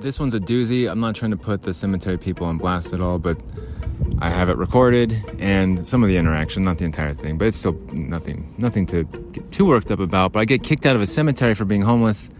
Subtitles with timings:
[0.00, 0.90] This one's a doozy.
[0.90, 3.38] I'm not trying to put the cemetery people on blast at all, but
[4.18, 7.58] I have it recorded and some of the interaction, not the entire thing, but it's
[7.58, 10.32] still nothing, nothing to get too worked up about.
[10.32, 12.30] But I get kicked out of a cemetery for being homeless,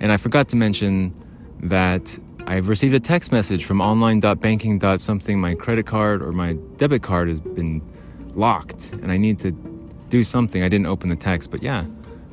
[0.00, 1.14] and I forgot to mention
[1.60, 4.80] that I've received a text message from online.banking.
[4.98, 5.38] something.
[5.38, 7.82] My credit card or my debit card has been
[8.34, 9.50] locked, and I need to
[10.08, 10.62] do something.
[10.62, 11.84] I didn't open the text, but yeah,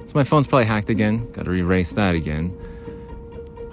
[0.06, 1.30] so my phone's probably hacked again.
[1.32, 2.58] Got to erase that again.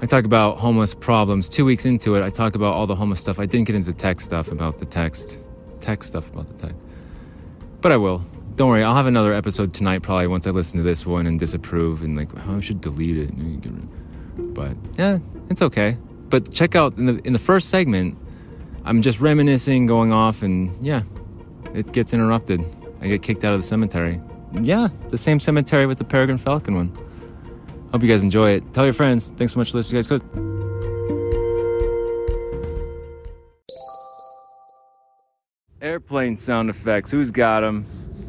[0.03, 1.49] I talk about homeless problems.
[1.49, 3.39] Two weeks into it, I talk about all the homeless stuff.
[3.39, 5.39] I didn't get into tech stuff about the text,
[5.81, 6.75] tech stuff about the tech.
[7.83, 8.25] But I will.
[8.57, 11.39] Don't worry, I'll have another episode tonight probably once I listen to this one and
[11.39, 13.31] disapprove and like, oh, I should delete it.
[14.55, 15.19] But yeah,
[15.49, 15.97] it's okay.
[16.29, 18.17] But check out in the in the first segment,
[18.85, 21.03] I'm just reminiscing, going off, and yeah,
[21.75, 22.65] it gets interrupted.
[23.01, 24.21] I get kicked out of the cemetery.
[24.61, 27.10] Yeah, the same cemetery with the Peregrine Falcon one.
[27.93, 28.73] Hope you guys enjoy it.
[28.73, 29.33] Tell your friends.
[29.37, 30.23] Thanks so much for listening, guys.
[35.83, 37.11] Airplane sound effects.
[37.11, 37.87] Who's got them?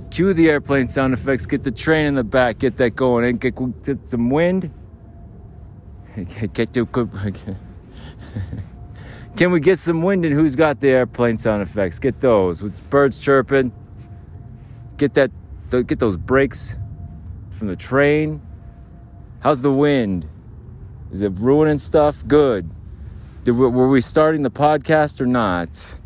[0.09, 1.45] Cue the airplane sound effects.
[1.45, 2.59] Get the train in the back.
[2.59, 3.25] Get that going.
[3.25, 4.71] And get, get some wind.
[6.53, 6.73] Get.
[9.37, 11.99] Can we get some wind and who's got the airplane sound effects?
[11.99, 13.71] Get those with birds chirping.
[14.97, 15.31] Get that.
[15.69, 16.77] Get those brakes
[17.49, 18.41] from the train.
[19.41, 20.27] How's the wind?
[21.11, 22.23] Is it ruining stuff?
[22.27, 22.69] Good.
[23.43, 25.97] Did, were we starting the podcast or not?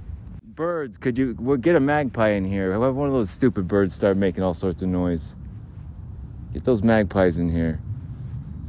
[0.41, 2.71] Birds, could you we'll get a magpie in here?
[2.71, 5.35] Have one of those stupid birds start making all sorts of noise.
[6.53, 7.81] Get those magpies in here.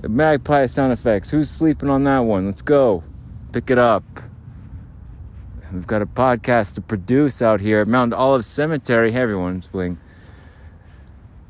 [0.03, 1.31] Magpie sound effects.
[1.31, 2.47] Who's sleeping on that one?
[2.47, 3.05] Let's go.
[3.53, 4.03] Pick it up.
[5.73, 9.13] We've got a podcast to produce out here at Mount Olive Cemetery.
[9.13, 9.99] Hey, everyone's playing.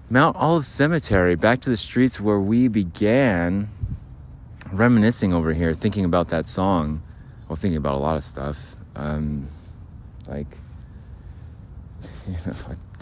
[0.09, 3.69] Mount Olive Cemetery, back to the streets where we began.
[4.71, 7.03] Reminiscing over here, thinking about that song.
[7.49, 8.77] Well, thinking about a lot of stuff.
[8.95, 9.49] Um,
[10.28, 10.59] like,
[12.28, 12.37] you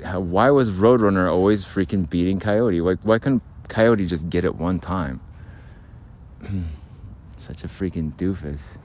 [0.02, 2.80] know, why was Roadrunner always freaking beating Coyote?
[2.80, 5.20] Like, why couldn't Coyote just get it one time?
[7.36, 8.78] Such a freaking doofus.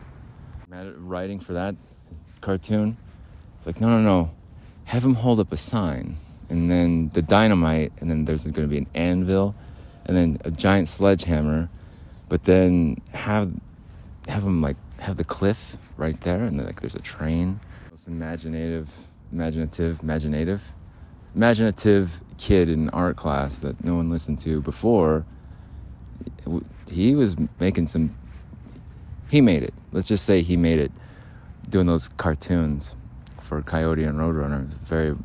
[0.70, 1.76] Writing for that
[2.42, 2.98] cartoon.
[3.66, 4.32] Like, no, no, no.
[4.86, 6.18] Have him hold up a sign,
[6.50, 9.56] and then the dynamite, and then there's going to be an anvil,
[10.06, 11.70] and then a giant sledgehammer,
[12.28, 13.52] but then have
[14.28, 17.60] have him like have the cliff right there, and then like there's a train.
[17.92, 18.90] Most imaginative,
[19.32, 20.74] imaginative, imaginative,
[21.36, 25.26] imaginative kid in art class that no one listened to before
[26.90, 28.16] he was making some
[29.30, 30.92] he made it let's just say he made it
[31.70, 32.96] doing those cartoons
[33.42, 35.16] for coyote and roadrunner it's very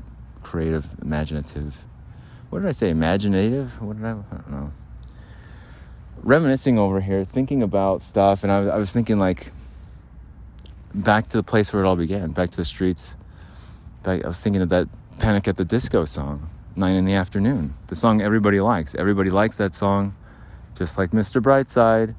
[0.55, 1.85] creative imaginative
[2.51, 4.73] what did i say imaginative what did i, I don't know
[6.23, 9.51] reminiscing over here thinking about stuff and I, I was thinking like
[10.95, 13.17] back to the place where it all began back to the streets
[14.05, 14.87] back, i was thinking of that
[15.19, 19.57] panic at the disco song nine in the afternoon the song everybody likes everybody likes
[19.57, 20.15] that song
[20.75, 21.41] just like Mr.
[21.41, 22.15] Brightside.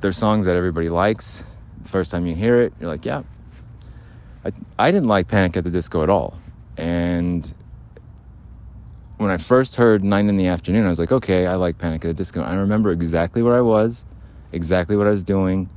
[0.00, 1.44] There's songs that everybody likes.
[1.82, 3.22] The first time you hear it, you're like, yeah.
[4.44, 6.38] I, I didn't like Panic at the Disco at all.
[6.76, 7.54] And
[9.16, 12.04] when I first heard Nine in the Afternoon, I was like, okay, I like Panic
[12.04, 12.42] at the Disco.
[12.42, 14.04] I remember exactly where I was,
[14.52, 15.70] exactly what I was doing,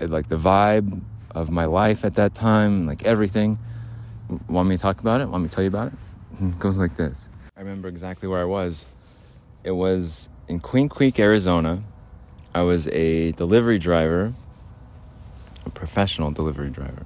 [0.00, 3.58] like the vibe of my life at that time, like everything.
[4.48, 5.28] Want me to talk about it?
[5.28, 5.94] Want me to tell you about it?
[6.40, 7.28] It goes like this.
[7.56, 8.86] I remember exactly where I was.
[9.62, 11.82] It was in Queen Creek, Arizona.
[12.54, 14.32] I was a delivery driver,
[15.64, 17.04] a professional delivery driver.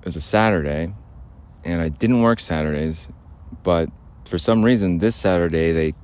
[0.00, 0.94] It was a Saturday,
[1.68, 3.08] and I didn't work Saturdays,
[3.62, 3.90] but
[4.24, 5.94] for some reason this Saturday they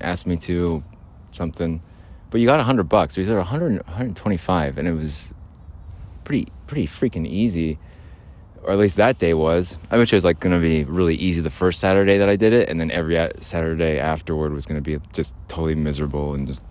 [0.00, 0.82] asked me to
[1.30, 1.80] something,
[2.30, 3.16] but you got a hundred bucks.
[3.16, 5.32] Was either 100, 125, and it was
[6.24, 7.78] pretty pretty freaking easy
[8.62, 9.76] or at least that day was.
[9.90, 12.36] I wish it was like going to be really easy the first Saturday that I
[12.36, 16.46] did it, and then every Saturday afterward was going to be just totally miserable and
[16.46, 16.62] just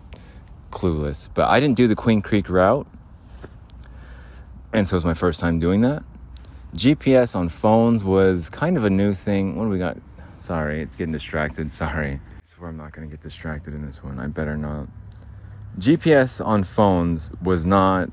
[0.71, 1.29] clueless.
[1.33, 2.87] But I didn't do the Queen Creek route,
[4.73, 6.03] and so it was my first time doing that.
[6.75, 9.55] GPS on phones was kind of a new thing.
[9.57, 9.97] What do we got?
[10.37, 11.73] Sorry, it's getting distracted.
[11.73, 12.13] Sorry.
[12.13, 14.19] I swear I'm not going to get distracted in this one.
[14.19, 14.87] I better not.
[15.77, 18.09] GPS on phones was not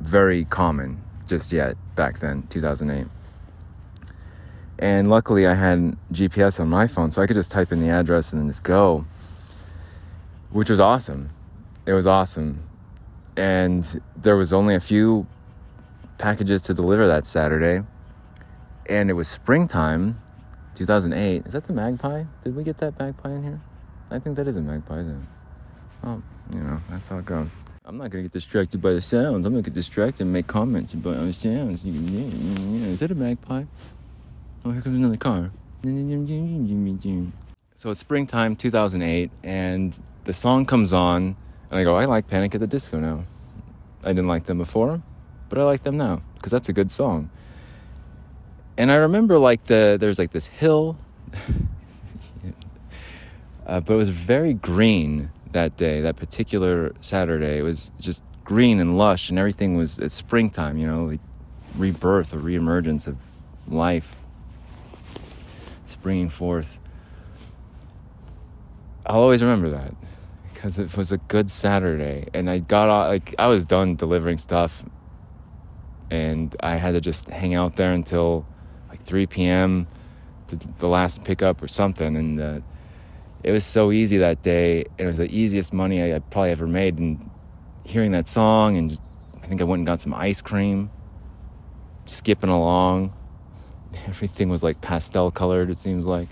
[0.00, 3.06] very common just yet back then, 2008.
[4.78, 7.88] And luckily, I had GPS on my phone, so I could just type in the
[7.88, 9.06] address and then go,
[10.50, 11.30] which was awesome.
[11.86, 12.64] It was awesome.
[13.36, 15.26] And there was only a few
[16.22, 17.82] packages to deliver that Saturday.
[18.88, 20.20] And it was springtime,
[20.74, 21.46] 2008.
[21.46, 22.24] Is that the magpie?
[22.44, 23.60] Did we get that magpie in here?
[24.10, 25.26] I think that is a magpie, then.
[26.04, 26.22] Oh,
[26.52, 27.48] you know, that's all goes.
[27.84, 29.44] I'm not gonna get distracted by the sounds.
[29.44, 31.84] I'm gonna get distracted and make comments about the sounds.
[31.84, 33.64] Is that a magpie?
[34.64, 35.50] Oh, here comes another car.
[37.74, 41.36] So it's springtime 2008, and the song comes on,
[41.70, 43.24] and I go, I like Panic at the Disco now.
[44.04, 45.02] I didn't like them before,
[45.52, 47.28] but I like them now because that's a good song.
[48.78, 50.96] And I remember like the there's like this hill,
[53.66, 57.58] uh, but it was very green that day, that particular Saturday.
[57.58, 61.20] It was just green and lush, and everything was it's springtime, you know, like
[61.76, 63.18] rebirth or reemergence of
[63.68, 64.16] life
[65.84, 66.78] springing forth.
[69.04, 69.94] I'll always remember that
[70.54, 74.38] because it was a good Saturday, and I got off, like I was done delivering
[74.38, 74.82] stuff,
[76.12, 78.44] and I had to just hang out there until
[78.90, 79.86] like 3 p.m.
[80.48, 82.60] The, the last pickup or something, and uh,
[83.42, 84.84] it was so easy that day.
[84.98, 87.30] It was the easiest money I, I probably ever made, and
[87.86, 89.02] hearing that song, and just,
[89.42, 90.90] I think I went and got some ice cream,
[92.04, 93.14] skipping along.
[94.06, 95.70] Everything was like pastel colored.
[95.70, 96.28] It seems like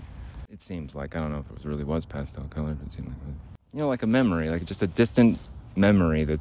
[0.51, 2.77] it seems like I don't know if it was, really was pastel colored.
[2.85, 3.17] It seemed like
[3.73, 5.39] you know, like a memory, like just a distant
[5.75, 6.39] memory that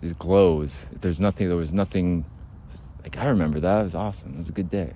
[0.00, 0.86] just glows.
[0.90, 1.48] There's nothing.
[1.48, 2.24] There was nothing.
[3.02, 3.80] Like I remember that.
[3.80, 4.34] It was awesome.
[4.34, 4.92] It was a good day.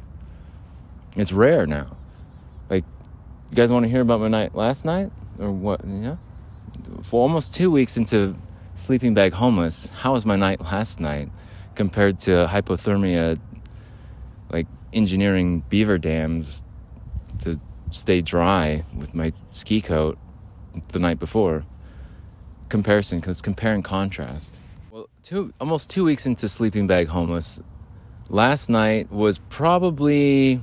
[1.16, 1.96] It's rare now.
[2.68, 2.84] Like,
[3.50, 5.80] you guys want to hear about my night last night or what?
[5.84, 6.16] Yeah.
[7.02, 8.36] For almost two weeks into
[8.74, 11.30] sleeping bag homeless, how was my night last night
[11.74, 13.38] compared to hypothermia,
[14.50, 16.62] like engineering beaver dams
[17.40, 17.60] to
[17.90, 20.18] stay dry with my ski coat
[20.88, 21.64] the night before.
[22.68, 24.58] Comparison, because compare and contrast.
[24.90, 27.60] Well, two almost two weeks into sleeping bag homeless,
[28.28, 30.60] last night was probably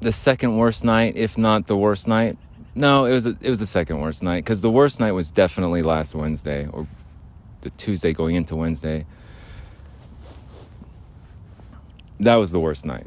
[0.00, 2.38] the second worst night, if not the worst night.
[2.74, 5.82] No, it was it was the second worst night because the worst night was definitely
[5.82, 6.86] last Wednesday or
[7.62, 9.04] the Tuesday going into Wednesday.
[12.20, 13.06] That was the worst night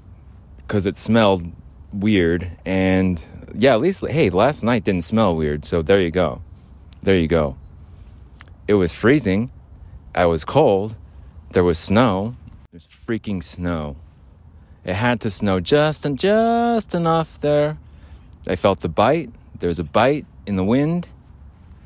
[0.58, 1.52] because it smelled
[1.94, 6.42] weird and yeah at least hey last night didn't smell weird so there you go
[7.04, 7.58] there you go
[8.68, 9.52] it was freezing
[10.16, 10.96] i was cold
[11.52, 12.36] there was snow
[12.72, 13.96] there's freaking snow
[14.86, 17.78] it had to snow just and just enough there
[18.48, 21.08] i felt the bite there's a bite in the wind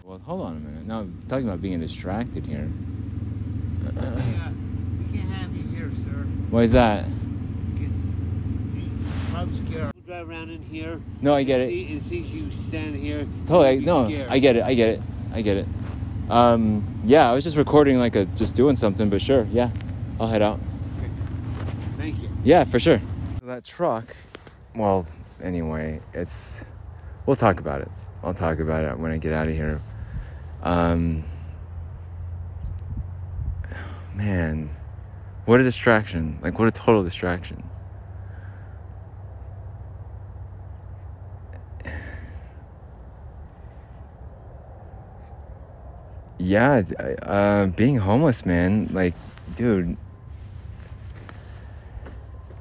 [0.03, 2.69] well hold on a minute now I'm talking about being distracted here
[3.83, 6.25] Yeah, we can't have you here, sir.
[6.49, 7.05] why is that
[9.35, 9.91] I'm scared.
[9.93, 11.01] We'll drive around in here.
[11.21, 13.27] no i get it See, and sees you stand here.
[13.45, 13.79] Totally.
[13.81, 14.29] No, scared.
[14.29, 14.63] I get it.
[14.63, 15.01] I get it.
[15.33, 15.67] I get it.
[16.29, 19.69] Um, yeah, I was just recording like a just doing something, but sure, yeah,
[20.19, 20.59] I'll head out.
[21.97, 22.29] Thank you.
[22.43, 23.01] Yeah, for sure.
[23.43, 24.15] That truck.
[24.75, 25.05] Well,
[25.43, 26.65] anyway, it's.
[27.25, 27.89] We'll talk about it.
[28.23, 29.81] I'll talk about it when I get out of here.
[30.63, 31.23] Um,
[34.15, 34.69] man,
[35.45, 36.39] what a distraction!
[36.41, 37.61] Like, what a total distraction.
[46.37, 46.81] Yeah
[47.21, 49.13] uh, being homeless man like
[49.55, 49.97] dude.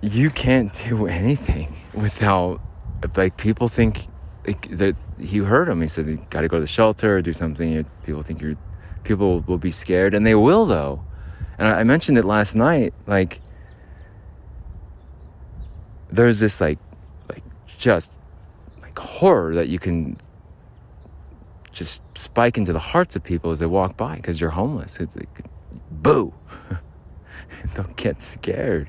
[0.01, 2.61] You can't do anything without
[3.17, 4.07] like people think
[4.47, 7.23] like, that you heard him he said you got to go to the shelter or
[7.23, 8.57] do something people think you're
[9.05, 11.05] people will be scared and they will though.
[11.59, 13.41] And I mentioned it last night like
[16.11, 16.79] there's this like
[17.29, 17.43] like
[17.79, 18.13] just
[18.83, 20.17] like horror that you can
[21.75, 24.99] just spike into the hearts of people as they walk by because you're homeless.
[25.01, 25.45] It's like,
[25.91, 26.33] boo.
[27.75, 28.89] Don't get scared.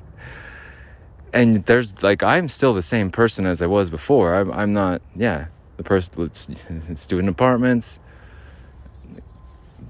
[1.32, 4.34] And there's like, I'm still the same person as I was before.
[4.34, 6.48] I'm, I'm not, yeah, the person that's
[7.00, 7.98] student apartments,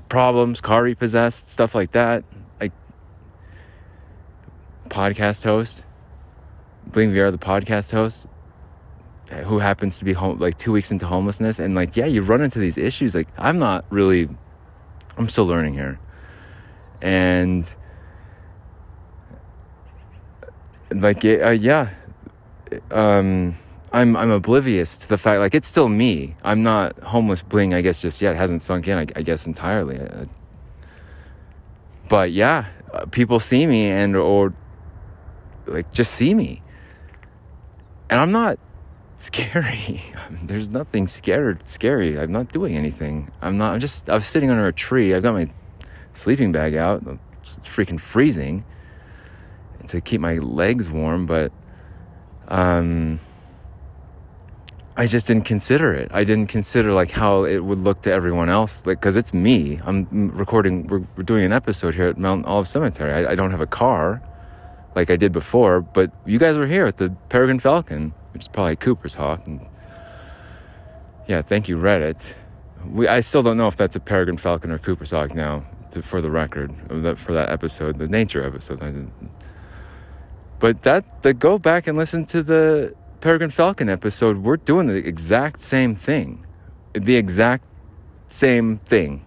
[0.08, 2.24] problems, car repossessed, stuff like that.
[2.60, 2.72] Like,
[4.88, 5.84] podcast host,
[6.86, 8.26] Bling Viera, the podcast host
[9.28, 12.40] who happens to be home like two weeks into homelessness and like yeah you run
[12.40, 14.28] into these issues like i'm not really
[15.18, 15.98] i'm still learning here.
[17.02, 17.68] And
[20.90, 21.90] like uh, yeah
[22.90, 23.54] um
[23.92, 26.36] i'm i'm oblivious to the fact like it's still me.
[26.42, 28.34] I'm not homeless bling i guess just yet.
[28.34, 29.98] It hasn't sunk in i, I guess entirely.
[29.98, 30.26] Uh,
[32.08, 34.54] but yeah uh, people see me and or
[35.66, 36.62] like just see me.
[38.08, 38.58] And i'm not
[39.18, 40.02] scary.
[40.42, 42.18] There's nothing scared scary.
[42.18, 43.30] I'm not doing anything.
[43.42, 45.14] I'm not I'm just I was sitting under a tree.
[45.14, 45.48] I've got my
[46.14, 47.02] sleeping bag out.
[47.42, 48.64] It's freaking freezing
[49.88, 51.52] to keep my legs warm, but
[52.48, 53.20] um
[54.98, 56.10] I just didn't consider it.
[56.10, 59.78] I didn't consider like how it would look to everyone else, like because it's me.
[59.84, 60.86] I'm recording.
[60.86, 63.12] We're, we're, doing an episode here at Mount Olive Cemetery.
[63.12, 64.22] I, I, don't have a car,
[64.94, 68.48] like I did before, but you guys were here at the Peregrine Falcon, which is
[68.48, 69.46] probably Cooper's Hawk.
[69.46, 69.66] And
[71.26, 72.34] yeah, thank you, Reddit.
[72.84, 76.02] We I still don't know if that's a Peregrine Falcon or Cooper's Hawk now, to,
[76.02, 76.74] for the record,
[77.16, 79.10] for that episode, the nature episode.
[80.58, 84.96] But that the go back and listen to the Peregrine Falcon episode, we're doing the
[84.96, 86.44] exact same thing.
[86.92, 87.64] The exact
[88.28, 89.24] same thing.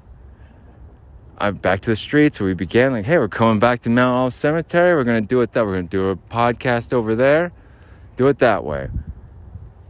[1.39, 4.13] I'm back to the streets where we began, like, hey, we're coming back to Mount
[4.13, 4.93] Olive Cemetery.
[4.93, 5.65] We're to do it that.
[5.65, 7.51] We're going to do a podcast over there.
[8.19, 8.89] Do it that way.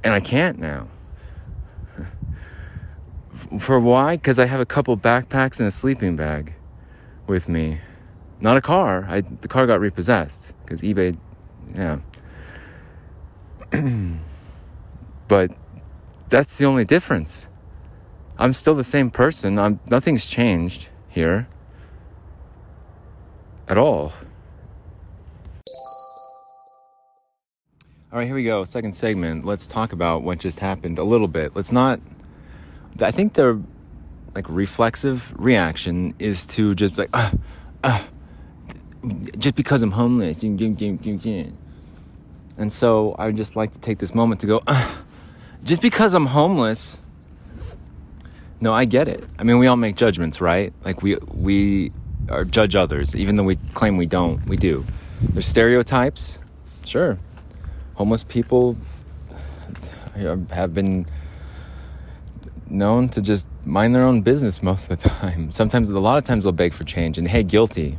[0.03, 0.87] And I can't now.
[3.57, 4.17] For why?
[4.17, 6.53] Because I have a couple backpacks and a sleeping bag
[7.25, 7.79] with me.
[8.39, 9.07] Not a car.
[9.09, 11.17] I, the car got repossessed because eBay,
[11.73, 12.01] yeah.
[15.27, 15.49] but
[16.29, 17.49] that's the only difference.
[18.37, 19.57] I'm still the same person.
[19.57, 21.47] I'm nothing's changed here
[23.67, 24.13] at all.
[28.11, 28.63] All right, here we go.
[28.63, 29.45] Second segment.
[29.45, 31.55] Let's talk about what just happened a little bit.
[31.55, 31.99] Let's not
[33.01, 33.61] I think the
[34.35, 37.31] like reflexive reaction is to just like uh,
[37.83, 38.03] uh,
[39.37, 40.41] just because I'm homeless.
[42.57, 44.63] And so I would just like to take this moment to go,
[45.63, 46.97] just because I'm homeless.
[48.59, 49.23] No, I get it.
[49.37, 50.73] I mean, we all make judgments, right?
[50.83, 51.91] Like we we
[52.27, 54.45] are judge others, even though we claim we don't.
[54.47, 54.83] We do.
[55.21, 56.39] There's stereotypes,
[56.85, 57.19] sure.
[57.99, 58.77] Homeless people
[60.51, 61.05] have been
[62.69, 65.51] known to just mind their own business most of the time.
[65.51, 67.17] Sometimes, a lot of times, they'll beg for change.
[67.17, 67.97] And hey, guilty,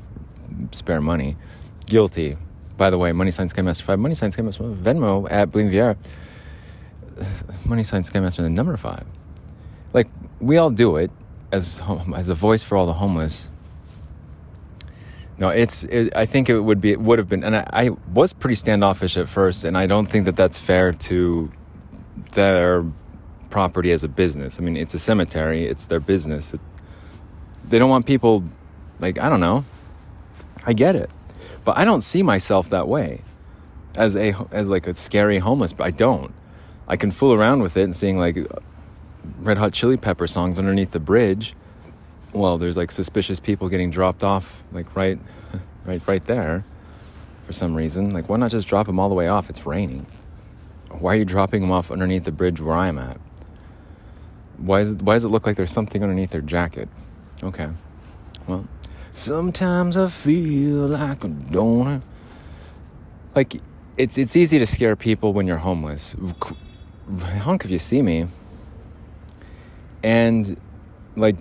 [0.73, 1.37] spare money,
[1.85, 2.39] guilty.
[2.79, 5.99] By the way, Money Sign Skymaster 5, Money Sign Skymaster Venmo at Bling Viera.
[7.69, 9.05] Money Sign Skymaster the number 5.
[9.93, 10.07] Like,
[10.41, 11.11] we all do it
[11.53, 11.83] as,
[12.17, 13.50] as a voice for all the homeless.
[15.41, 15.85] No, it's.
[15.85, 16.93] It, I think it would be.
[16.93, 20.05] It would have been, and I, I, was pretty standoffish at first, and I don't
[20.05, 21.51] think that that's fair to
[22.35, 22.85] their
[23.49, 24.61] property as a business.
[24.61, 25.65] I mean, it's a cemetery.
[25.65, 26.53] It's their business.
[26.53, 26.61] It,
[27.67, 28.45] they don't want people,
[28.99, 29.65] like I don't know.
[30.67, 31.09] I get it.
[31.65, 33.23] But I don't see myself that way
[33.97, 36.35] as a as like a scary homeless, but I don't.
[36.87, 38.37] I can fool around with it and seeing like
[39.39, 41.55] Red Hot Chili Pepper songs underneath the bridge.
[42.33, 45.19] Well, there's like suspicious people getting dropped off like right
[45.85, 46.65] right right there
[47.45, 48.13] for some reason.
[48.13, 49.51] Like why not just drop them all the way off?
[49.51, 50.07] It's raining.
[50.91, 53.21] Why are you dropping them off underneath the bridge where I'm at?
[54.57, 56.89] Why, is it, why does it look like there's something underneath their jacket?
[57.43, 57.69] Okay.
[58.47, 58.69] Well,
[59.13, 62.03] Sometimes I feel like a donor.
[63.35, 63.61] Like
[63.97, 66.17] it's it's easy to scare people when you're homeless.
[67.41, 68.29] Honk if you see me.
[70.03, 70.57] And
[71.17, 71.37] like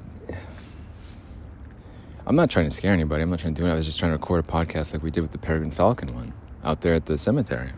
[2.29, 3.23] I'm not trying to scare anybody.
[3.23, 3.71] I'm not trying to do it.
[3.71, 6.13] I was just trying to record a podcast like we did with the Peregrine Falcon
[6.13, 6.31] one
[6.63, 7.71] out there at the cemetery.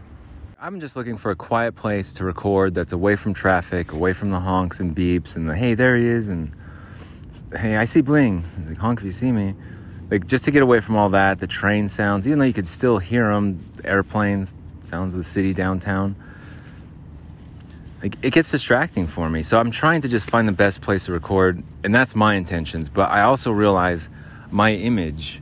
[0.60, 4.32] I'm just looking for a quiet place to record that's away from traffic, away from
[4.32, 6.52] the honks and beeps and the hey, there he is, and
[7.58, 8.44] hey, I see bling.
[8.68, 9.56] Like honk if you see me
[10.10, 12.68] like just to get away from all that, the train sounds, even though you could
[12.68, 14.54] still hear them, the airplanes,
[14.84, 16.14] sounds of the city downtown.
[18.04, 19.44] Like it gets distracting for me.
[19.44, 22.90] So I'm trying to just find the best place to record, and that's my intentions.
[22.90, 24.10] But I also realize
[24.52, 25.42] my image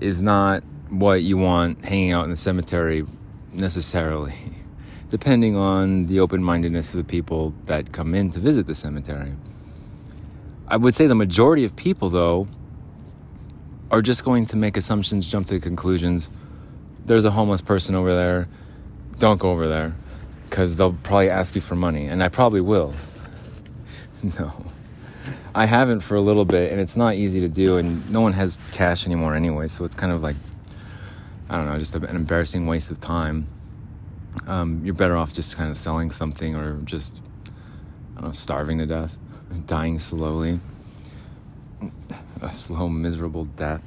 [0.00, 3.06] is not what you want hanging out in the cemetery
[3.52, 4.34] necessarily,
[5.10, 9.34] depending on the open mindedness of the people that come in to visit the cemetery.
[10.66, 12.48] I would say the majority of people, though,
[13.90, 16.30] are just going to make assumptions, jump to conclusions.
[17.04, 18.48] There's a homeless person over there.
[19.18, 19.94] Don't go over there
[20.44, 22.94] because they'll probably ask you for money, and I probably will.
[24.38, 24.64] no.
[25.54, 28.32] I haven't for a little bit, and it's not easy to do, and no one
[28.34, 30.36] has cash anymore anyway, so it's kind of like,
[31.48, 33.48] I don't know, just an embarrassing waste of time.
[34.46, 37.20] Um, you're better off just kind of selling something or just,
[38.16, 39.16] I don't know, starving to death,
[39.66, 40.60] dying slowly
[42.42, 43.82] a slow, miserable death.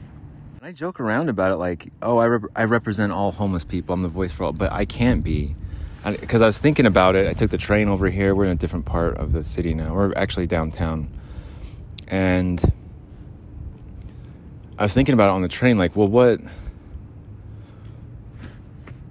[0.62, 3.93] I joke around about it like, oh, I, rep- I represent all homeless people.
[3.93, 5.55] I'm the voice for all, but I can't be.
[6.05, 7.27] Because I, I was thinking about it.
[7.27, 8.34] I took the train over here.
[8.34, 9.93] We're in a different part of the city now.
[9.93, 11.10] We're actually downtown.
[12.13, 12.62] And
[14.77, 16.39] I was thinking about it on the train like, well, what.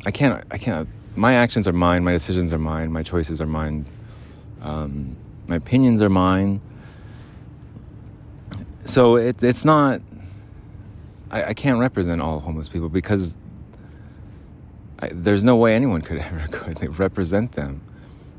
[0.04, 0.88] I can't, I can't.
[1.14, 2.04] My actions are mine.
[2.04, 2.92] My decisions are mine.
[2.92, 3.87] My choices are mine.
[4.61, 5.16] Um,
[5.49, 6.61] my opinions are mine
[8.85, 10.00] so it, it's not
[11.30, 13.37] I, I, can't represent all homeless people because
[14.99, 17.82] I, there's no way anyone could ever could represent them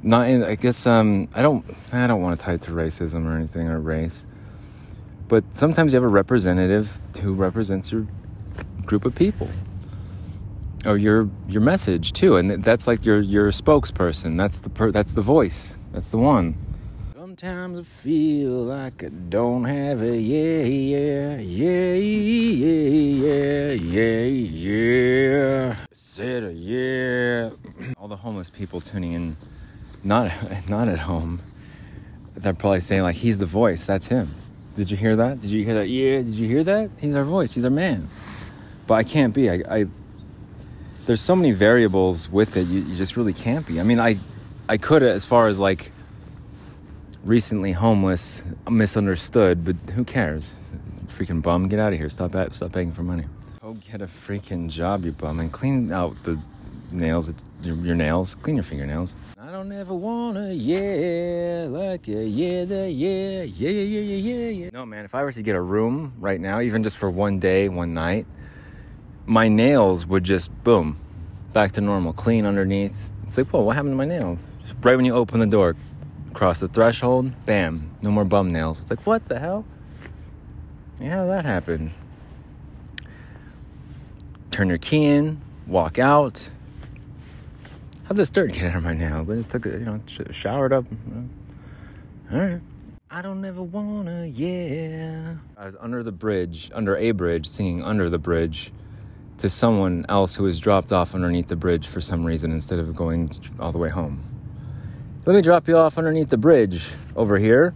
[0.01, 3.25] not in, I guess um I don't I don't want to tie it to racism
[3.25, 4.25] or anything or race.
[5.27, 8.08] But sometimes you have a representative who represents your
[8.86, 9.50] group of people.
[10.86, 14.38] Or your your message too, and that's like your your spokesperson.
[14.38, 15.77] That's the per, that's the voice.
[15.94, 16.58] That's the one.
[17.15, 24.94] Sometimes I feel like I don't have a yeah, yeah, yeah, yeah, yeah, yeah.
[25.74, 25.75] Yeah.
[25.94, 27.51] Said a yeah.
[27.98, 29.38] All the homeless people tuning in,
[30.03, 30.32] not
[30.70, 31.42] not at home,
[32.36, 33.86] they're probably saying like, "He's the voice.
[33.86, 34.36] That's him."
[34.75, 35.42] Did you hear that?
[35.42, 35.89] Did you hear that?
[35.89, 36.18] Yeah.
[36.18, 36.89] Did you hear that?
[37.00, 37.53] He's our voice.
[37.53, 38.10] He's our man.
[38.88, 39.50] But I can't be.
[39.50, 39.86] I, I
[41.06, 42.68] there's so many variables with it.
[42.68, 43.80] You, you just really can't be.
[43.80, 44.18] I mean, I
[44.68, 45.92] I could as far as like
[47.24, 50.56] recently homeless, misunderstood, but who cares?
[51.08, 52.10] Freaking bum, get out of here.
[52.10, 53.25] Stop at, stop begging for money.
[53.62, 56.39] Go get a freaking job, you bum, and clean out the
[56.92, 58.36] nails, your, your nails.
[58.36, 59.15] Clean your fingernails.
[59.53, 64.69] I don't ever wanna, yeah, like a yeah, the yeah, yeah, yeah, yeah, yeah, yeah.
[64.74, 67.38] No, man, if I were to get a room right now, even just for one
[67.38, 68.25] day, one night,
[69.27, 71.00] my nails would just boom,
[71.53, 73.12] back to normal, clean underneath.
[73.27, 74.39] It's like, whoa, what happened to my nails?
[74.62, 75.75] Just right when you open the door,
[76.33, 78.79] cross the threshold, bam, no more bum nails.
[78.79, 79.65] It's like, what the hell?
[81.00, 81.91] Yeah, how that happen?
[84.50, 86.50] Turn your key in, walk out.
[88.05, 89.29] How'd this dirt get out of my nails?
[89.29, 90.86] I just took it, you know, sh- showered up.
[92.31, 92.62] All right.
[93.10, 95.36] I don't ever wanna, yeah.
[95.55, 98.74] I was under the bridge, under a bridge, singing under the bridge
[99.38, 102.95] to someone else who was dropped off underneath the bridge for some reason instead of
[102.95, 104.24] going all the way home.
[105.25, 107.74] Let me drop you off underneath the bridge over here.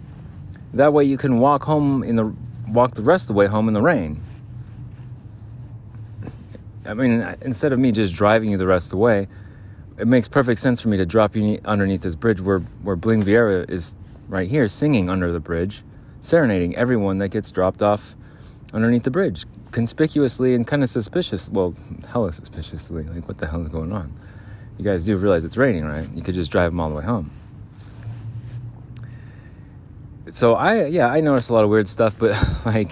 [0.74, 2.34] That way you can walk home in the
[2.68, 4.22] walk the rest of the way home in the rain.
[6.86, 9.28] I mean, instead of me just driving you the rest of the way,
[9.98, 13.24] it makes perfect sense for me to drop you underneath this bridge where where Bling
[13.24, 13.96] Viera is
[14.28, 15.84] right here singing under the bridge,
[16.22, 18.16] serenading everyone that gets dropped off
[18.74, 21.50] underneath the bridge, conspicuously and kind of suspicious.
[21.50, 21.76] Well,
[22.10, 23.04] hella suspiciously.
[23.04, 24.14] Like, what the hell is going on?
[24.78, 26.08] You guys do realize it's raining, right?
[26.14, 27.32] You could just drive them all the way home.
[30.30, 32.92] So I, yeah, I noticed a lot of weird stuff, but like,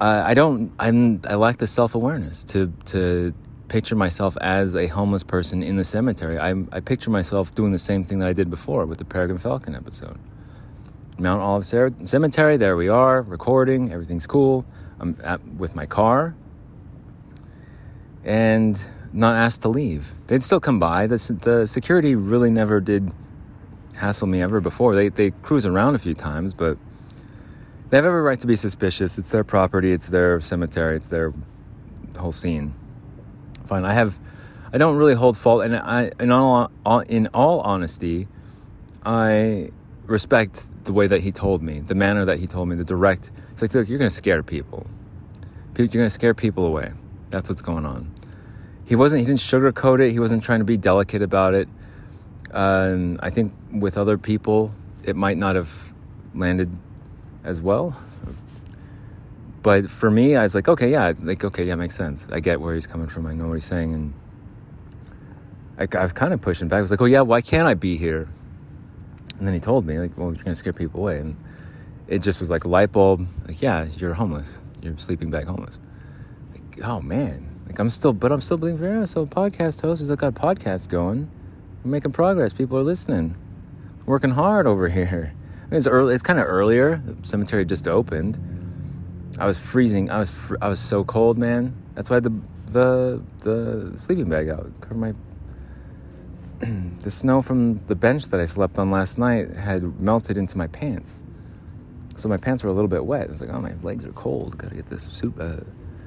[0.00, 3.34] uh, I don't, I'm, I lack the self awareness to to
[3.68, 6.38] picture myself as a homeless person in the cemetery.
[6.38, 9.38] I, I picture myself doing the same thing that I did before with the Peregrine
[9.38, 10.18] Falcon episode.
[11.18, 14.66] Mount Olive Cemetery, there we are, recording, everything's cool.
[15.00, 16.34] I'm at, with my car
[18.24, 20.12] and not asked to leave.
[20.26, 21.06] They'd still come by.
[21.06, 23.12] The, the security really never did
[23.96, 24.94] hassle me ever before.
[24.94, 26.76] They, they cruise around a few times, but
[27.88, 29.16] they have every right to be suspicious.
[29.16, 31.32] It's their property, it's their cemetery, it's their
[32.18, 32.74] whole scene
[33.66, 33.84] fine.
[33.84, 34.18] I have,
[34.72, 36.70] I don't really hold fault, and I, in all,
[37.08, 38.28] in all honesty,
[39.04, 39.70] I
[40.06, 43.30] respect the way that he told me, the manner that he told me, the direct.
[43.52, 44.86] It's like, look, you're going to scare people.
[45.76, 46.92] You're going to scare people away.
[47.30, 48.12] That's what's going on.
[48.86, 49.20] He wasn't.
[49.20, 50.12] He didn't sugarcoat it.
[50.12, 51.68] He wasn't trying to be delicate about it.
[52.52, 54.72] Um, I think with other people,
[55.04, 55.92] it might not have
[56.34, 56.70] landed
[57.44, 58.00] as well.
[59.66, 62.28] But for me, I was like, okay, yeah, like, okay, yeah, makes sense.
[62.30, 63.26] I get where he's coming from.
[63.26, 63.94] I know what he's saying.
[63.94, 64.14] And
[65.76, 66.78] I, I was kind of pushing back.
[66.78, 68.28] I was like, oh, yeah, why can't I be here?
[69.36, 71.18] And then he told me, like, well, you're to scare people away.
[71.18, 71.36] And
[72.06, 73.26] it just was like a light bulb.
[73.44, 74.62] Like, yeah, you're homeless.
[74.82, 75.80] You're sleeping bag homeless.
[76.52, 77.58] Like, oh, man.
[77.66, 81.28] Like, I'm still, but I'm still believing, yeah, so podcast host has got podcasts going.
[81.82, 82.52] We're making progress.
[82.52, 83.36] People are listening.
[84.06, 85.34] Working hard over here.
[85.34, 86.14] I mean, it's early.
[86.14, 87.02] It's kind of earlier.
[87.04, 88.38] The cemetery just opened
[89.38, 90.10] I was freezing.
[90.10, 91.74] I was fr- I was so cold, man.
[91.94, 92.32] That's why the
[92.68, 95.12] the the sleeping bag out covered my.
[97.00, 100.66] the snow from the bench that I slept on last night had melted into my
[100.68, 101.22] pants,
[102.16, 103.28] so my pants were a little bit wet.
[103.28, 104.56] I was like, "Oh, my legs are cold.
[104.56, 105.58] Got to get this soup, uh,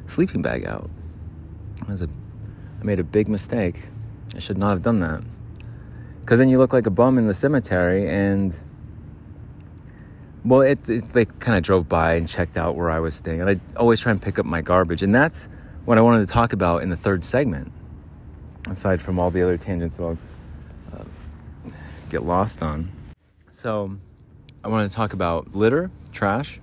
[0.08, 0.90] sleeping bag out."
[1.88, 2.08] I was a,
[2.80, 3.82] I made a big mistake.
[4.36, 5.24] I should not have done that.
[6.22, 8.60] Because then you look like a bum in the cemetery, and
[10.46, 13.42] well, it, it they kind of drove by and checked out where I was staying,
[13.42, 15.50] and I always try and pick up my garbage, and that's
[15.86, 17.72] what I wanted to talk about in the third segment.
[18.68, 20.18] Aside from all the other tangents that I'll
[20.94, 21.04] uh,
[22.10, 22.92] get lost on,
[23.52, 23.98] so
[24.64, 26.60] I wanted to talk about litter, trash,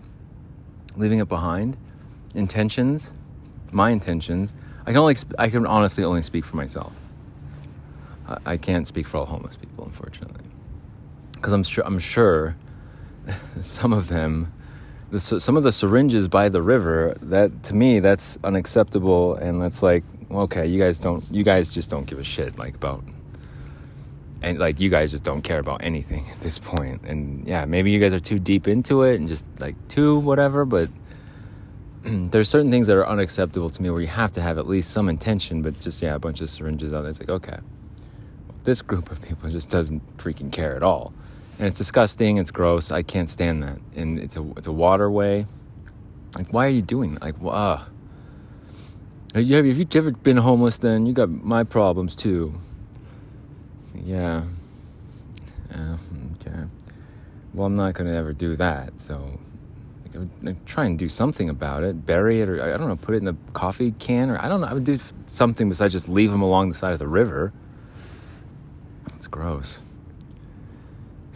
[0.97, 1.77] leaving it behind,
[2.35, 3.12] intentions,
[3.73, 4.53] my intentions.
[4.83, 6.93] I can only I can honestly only speak for myself.
[8.29, 10.45] I, I can't speak for all homeless people, unfortunately,
[11.33, 12.57] because I'm sure I'm sure
[13.61, 14.53] some of them,
[15.11, 19.35] the, some of the syringes by the river, that to me, that's unacceptable.
[19.35, 22.75] And that's like, okay, you guys don't, you guys just don't give a shit, like
[22.75, 23.03] about
[24.43, 27.03] and like you guys just don't care about anything at this point.
[27.03, 30.65] And yeah, maybe you guys are too deep into it and just like too whatever,
[30.65, 30.89] but
[32.03, 34.91] there's certain things that are unacceptable to me where you have to have at least
[34.91, 37.11] some intention, but just yeah, a bunch of syringes out there.
[37.11, 37.59] It's like, okay.
[38.65, 41.12] This group of people just doesn't freaking care at all.
[41.59, 43.79] And it's disgusting, it's gross, I can't stand that.
[43.95, 45.47] And it's a it's a waterway.
[46.37, 47.23] Like why are you doing that?
[47.23, 47.85] Like uh
[49.35, 51.05] have you, have you ever been homeless then?
[51.05, 52.55] You got my problems too.
[53.95, 54.45] Yeah.
[55.71, 55.99] Yeah,
[56.37, 56.64] okay.
[57.53, 59.38] Well, I'm not to ever do that, so
[60.14, 62.07] I would try and do something about it.
[62.07, 64.61] Bury it, or I don't know, put it in the coffee can, or I don't
[64.61, 64.69] know.
[64.69, 67.53] I would do something besides just leave them along the side of the river.
[69.16, 69.83] It's gross.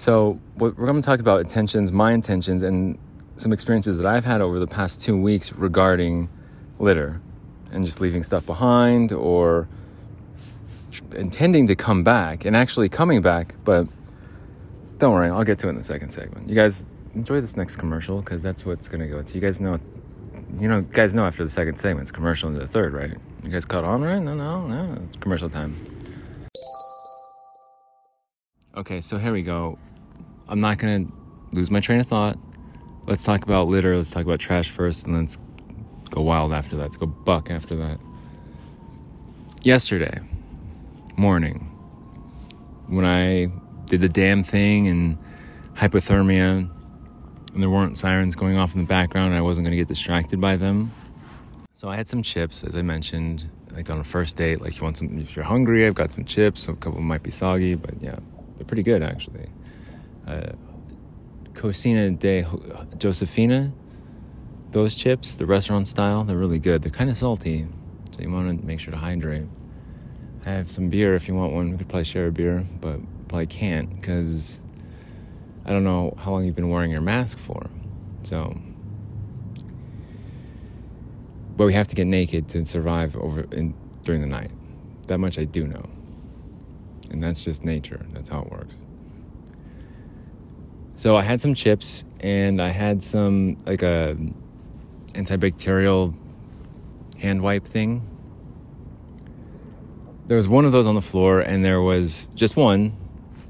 [0.01, 2.99] So, what we're going to talk about intentions, my intentions, and
[3.37, 6.31] some experiences that I've had over the past two weeks regarding
[6.79, 7.21] litter
[7.71, 9.69] and just leaving stuff behind or
[11.15, 13.57] intending to come back and actually coming back.
[13.63, 13.89] But
[14.97, 16.49] don't worry, I'll get to it in the second segment.
[16.49, 19.35] You guys enjoy this next commercial because that's what's going to go to.
[19.35, 19.79] You guys know,
[20.59, 23.19] you know, guys know after the second segment, it's commercial into the third, right?
[23.45, 24.19] You guys caught on, right?
[24.19, 25.77] No, no, no, it's commercial time.
[28.75, 29.79] Okay, so here we go.
[30.51, 31.13] I'm not going to
[31.53, 32.37] lose my train of thought.
[33.07, 33.97] Let's talk about litter.
[33.97, 35.39] Let's talk about trash first, and let's
[36.11, 36.83] go wild after that.
[36.83, 38.01] Let's go buck after that.
[39.63, 40.19] Yesterday
[41.17, 41.61] morning,
[42.89, 43.53] when I
[43.85, 45.19] did the damn thing and
[45.75, 46.69] hypothermia,
[47.55, 50.41] and there weren't sirens going off in the background, I wasn't going to get distracted
[50.41, 50.91] by them.
[51.75, 54.61] So I had some chips, as I mentioned, like on a first date.
[54.61, 56.67] Like you want some, if you're hungry, I've got some chips.
[56.67, 58.17] A couple might be soggy, but yeah,
[58.57, 59.49] they're pretty good actually.
[60.27, 60.53] Uh,
[61.55, 62.47] Cocina de
[62.99, 63.73] Josefina
[64.73, 66.83] those chips, the restaurant style, they're really good.
[66.83, 67.67] They're kind of salty,
[68.13, 69.47] so you want to make sure to hydrate.
[70.47, 71.73] I have some beer if you want one.
[71.73, 74.61] We could probably share a beer, but probably can't because
[75.65, 77.67] I don't know how long you've been wearing your mask for.
[78.23, 78.57] So,
[81.57, 84.51] but we have to get naked to survive over in during the night.
[85.09, 85.89] That much I do know,
[87.11, 88.07] and that's just nature.
[88.13, 88.79] That's how it works.
[91.01, 94.19] So I had some chips and I had some like a
[95.15, 96.15] antibacterial
[97.17, 98.07] hand wipe thing.
[100.27, 102.99] There was one of those on the floor, and there was just one,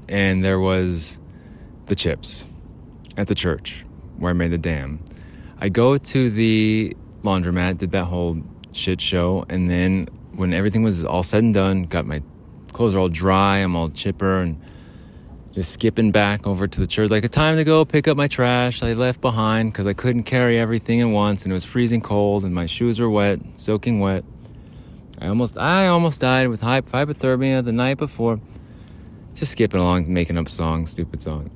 [0.07, 1.19] and there was
[1.87, 2.45] the chips
[3.17, 3.85] at the church
[4.15, 5.03] where I made the dam.
[5.59, 11.03] I go to the laundromat, did that whole shit show, and then when everything was
[11.03, 12.23] all said and done, got my
[12.71, 14.57] clothes are all dry, I'm all chipper, and
[15.53, 18.27] just skipping back over to the church like a time to go pick up my
[18.27, 22.01] trash I left behind because I couldn't carry everything at once and it was freezing
[22.01, 24.23] cold and my shoes were wet, soaking wet.
[25.19, 28.39] I almost I almost died with hypothermia the night before.
[29.33, 31.51] Just skipping along, making up songs, stupid song.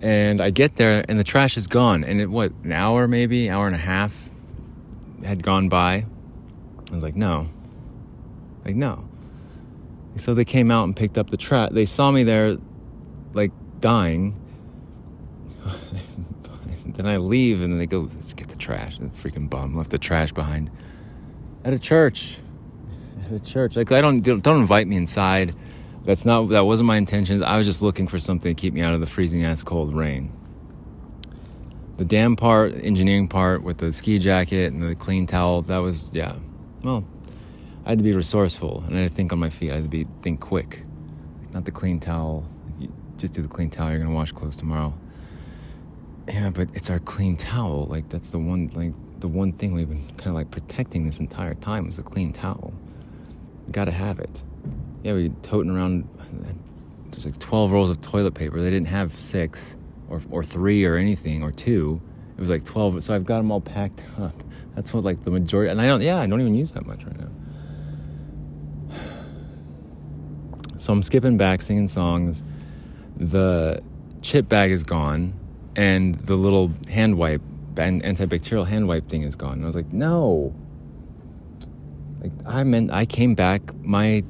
[0.00, 2.04] And I get there and the trash is gone.
[2.04, 4.30] And it what an hour maybe, hour and a half
[5.24, 6.06] had gone by.
[6.90, 7.48] I was like, no,
[8.64, 9.08] like no.
[10.16, 11.70] So they came out and picked up the trash.
[11.72, 12.56] They saw me there
[13.34, 14.40] like dying.
[16.86, 18.98] then I leave and they go, let's get the trash.
[18.98, 20.70] And the freaking bum left the trash behind
[21.64, 22.38] at a church.
[23.26, 23.76] At a church.
[23.76, 25.54] Like I don't don't invite me inside.
[26.04, 27.42] That's not that wasn't my intention.
[27.42, 29.94] I was just looking for something to keep me out of the freezing ass cold
[29.94, 30.32] rain.
[31.98, 36.10] The damn part, engineering part with the ski jacket and the clean towel, that was
[36.14, 36.36] yeah.
[36.82, 37.04] Well,
[37.84, 39.72] I had to be resourceful and I had to think on my feet.
[39.72, 40.84] I had to be think quick.
[41.52, 42.46] Not the clean towel
[43.18, 43.90] just do the clean towel.
[43.90, 44.94] You're gonna wash clothes tomorrow.
[46.28, 47.86] Yeah, but it's our clean towel.
[47.86, 51.18] Like that's the one, like the one thing we've been kind of like protecting this
[51.18, 52.72] entire time is the clean towel.
[53.66, 54.42] We gotta have it.
[55.02, 56.08] Yeah, we toting around.
[57.10, 58.60] There's like 12 rolls of toilet paper.
[58.60, 59.76] They didn't have six
[60.08, 62.00] or or three or anything or two.
[62.36, 63.02] It was like 12.
[63.02, 64.34] So I've got them all packed up.
[64.76, 65.70] That's what like the majority.
[65.70, 66.00] And I don't.
[66.02, 67.28] Yeah, I don't even use that much right now.
[70.78, 72.44] So I'm skipping back, singing songs
[73.18, 73.82] the
[74.22, 75.34] chip bag is gone
[75.76, 77.42] and the little hand wipe
[77.74, 79.54] antibacterial hand wipe thing is gone.
[79.54, 80.54] And I was like, no.
[82.20, 84.24] Like I meant I came back my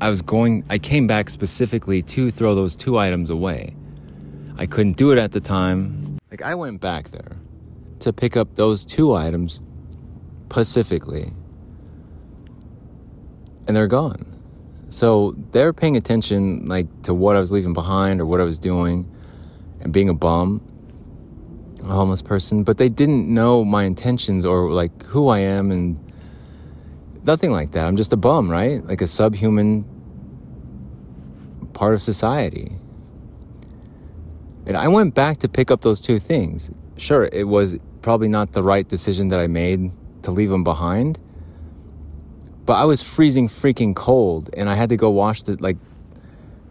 [0.00, 3.76] I was going I came back specifically to throw those two items away.
[4.56, 6.18] I couldn't do it at the time.
[6.30, 7.36] Like I went back there
[8.00, 9.60] to pick up those two items
[10.54, 11.32] specifically.
[13.66, 14.33] And they're gone.
[14.94, 18.60] So they're paying attention like to what I was leaving behind or what I was
[18.60, 19.10] doing
[19.80, 20.62] and being a bum,
[21.82, 25.98] a homeless person, but they didn't know my intentions or like who I am and
[27.24, 27.88] nothing like that.
[27.88, 28.84] I'm just a bum, right?
[28.84, 29.84] Like a subhuman
[31.72, 32.70] part of society.
[34.64, 36.70] And I went back to pick up those two things.
[36.98, 39.90] Sure, it was probably not the right decision that I made
[40.22, 41.18] to leave them behind.
[42.66, 45.76] But I was freezing freaking cold and I had to go wash the like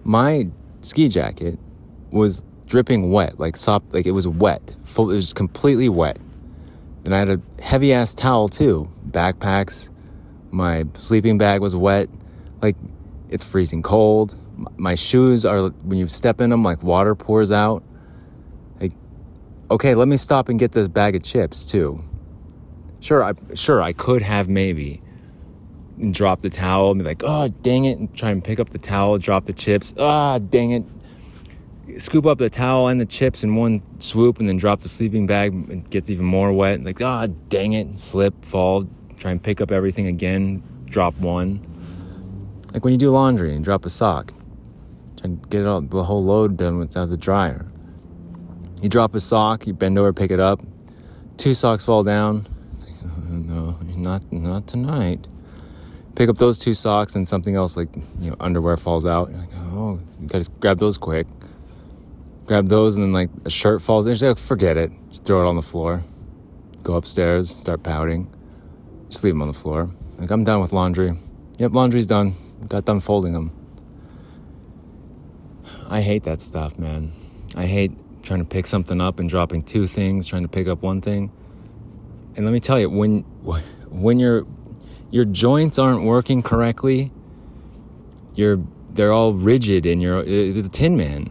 [0.03, 0.47] my
[0.82, 1.60] ski jacket
[2.12, 4.75] was dripping wet, like sop like it was wet.
[4.86, 6.17] Full it was completely wet.
[7.06, 8.89] And I had a heavy ass towel too.
[9.10, 9.89] Backpacks,
[10.51, 12.10] my sleeping bag was wet.
[12.62, 12.75] Like
[13.29, 14.36] it's freezing cold.
[14.77, 17.84] My shoes are when you step in them like water pours out.
[18.79, 18.93] Like
[19.69, 22.03] okay, let me stop and get this bag of chips too.
[22.99, 25.02] Sure, I sure I could have maybe
[25.99, 28.69] and drop the towel and be like, oh, dang it, and try and pick up
[28.69, 29.93] the towel, drop the chips.
[29.97, 30.84] Ah, dang it.
[31.99, 35.27] Scoop up the towel and the chips in one swoop and then drop the sleeping
[35.27, 36.82] bag and gets even more wet.
[36.82, 41.62] Like, ah, dang it, slip, fall, try and pick up everything again, drop one.
[42.73, 44.34] Like when you do laundry and drop a sock,
[45.17, 47.67] try and get it all, the whole load done without the dryer.
[48.82, 50.62] You drop a sock, you bend over, pick it up,
[51.38, 52.47] two socks fall down.
[52.79, 55.27] Like, oh, no, not, not tonight
[56.15, 59.30] pick up those two socks and something else like you know underwear falls out.
[59.30, 61.28] You're like, oh, you gotta grab those quick.
[62.45, 64.06] Grab those and then like a shirt falls.
[64.06, 64.91] And like, forget it.
[65.10, 66.04] Just throw it on the floor.
[66.84, 68.34] Go upstairs, start pouting.
[69.10, 69.89] Just leave them on the floor.
[70.17, 71.17] Like I'm done with laundry.
[71.58, 72.36] Yep, laundry's done.
[72.67, 73.52] Got done folding them.
[75.89, 77.13] I hate that stuff, man.
[77.56, 77.91] I hate
[78.23, 81.32] trying to pick something up and dropping two things, trying to pick up one thing.
[82.36, 83.21] And let me tell you, when
[83.89, 84.45] when you're
[85.13, 87.12] your joints aren't working correctly.
[88.34, 91.30] You're they're all rigid and you're uh, the tin man.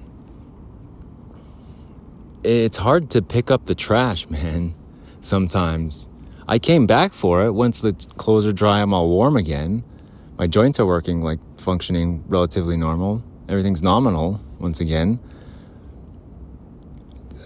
[2.45, 4.77] It's hard to pick up the trash, man.
[5.21, 6.09] Sometimes.
[6.47, 9.83] I came back for it once the clothes are dry, I'm all warm again.
[10.39, 13.25] My joints are working like functioning relatively normal.
[13.49, 15.19] Everything's nominal once again.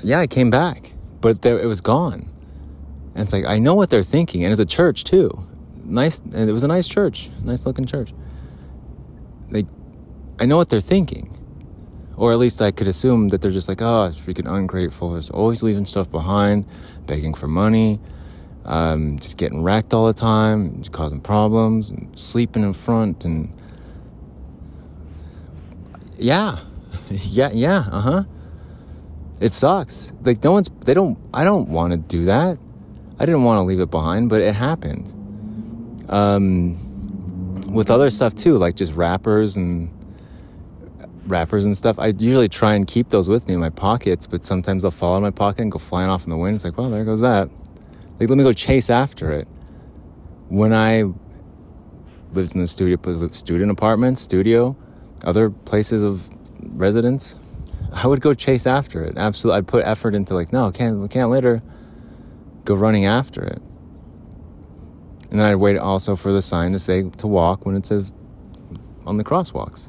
[0.02, 2.28] Yeah, I came back, but there, it was gone.
[3.14, 4.44] And it's like, I know what they're thinking.
[4.44, 5.46] And it's a church too
[5.86, 8.12] nice and it was a nice church nice looking church.
[9.50, 9.66] Like,
[10.40, 11.32] i know what they're thinking.
[12.16, 15.16] Or at least i could assume that they're just like oh it's freaking ungrateful.
[15.16, 16.66] It's always leaving stuff behind
[17.06, 18.00] begging for money
[18.64, 23.52] um, just getting wrecked all the time causing problems and sleeping in front and
[26.18, 26.58] yeah.
[27.10, 28.24] Yeah yeah uh-huh.
[29.38, 30.12] It sucks.
[30.22, 32.58] Like no one's they don't i don't want to do that.
[33.18, 35.12] I didn't want to leave it behind but it happened
[36.08, 39.90] um, with other stuff too, like just wrappers and
[41.26, 41.98] wrappers and stuff.
[41.98, 45.16] I usually try and keep those with me in my pockets, but sometimes they'll fall
[45.16, 46.56] in my pocket and go flying off in the wind.
[46.56, 47.50] It's like, well, there goes that.
[48.18, 49.48] Like, let me go chase after it.
[50.48, 51.02] When I
[52.32, 54.76] lived in the studio, student apartment, studio,
[55.24, 56.26] other places of
[56.60, 57.36] residence,
[57.92, 59.16] I would go chase after it.
[59.16, 61.62] Absolutely, I'd put effort into like, no, can't, can't let her
[62.64, 63.60] go running after it.
[65.30, 68.12] And then I'd wait also for the sign to say to walk when it says
[69.04, 69.88] on the crosswalks.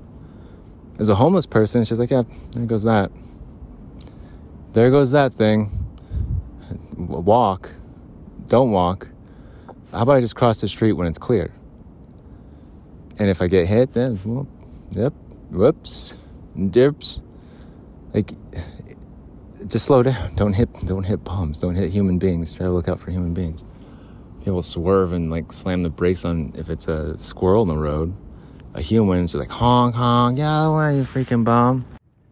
[1.00, 3.12] As a homeless person, she's like, yeah, there goes that.
[4.74, 5.72] There goes that thing.
[6.96, 7.74] Walk.
[8.48, 9.10] Don't walk.
[9.92, 11.54] How about I just cross the street when it's clear?
[13.20, 14.48] And if I get hit, then, well,
[14.92, 15.14] yep,
[15.50, 16.18] whoops,
[16.70, 17.24] dips.
[18.14, 18.32] Like,
[19.68, 20.36] just slow down.
[20.36, 21.60] Don't hit, don't hit bombs.
[21.60, 22.54] Don't hit human beings.
[22.54, 23.64] Try to look out for human beings
[24.48, 28.16] people swerve and like slam the brakes on if it's a squirrel in the road.
[28.76, 31.86] A human is like honk honk, yeah, where are you freaking bomb?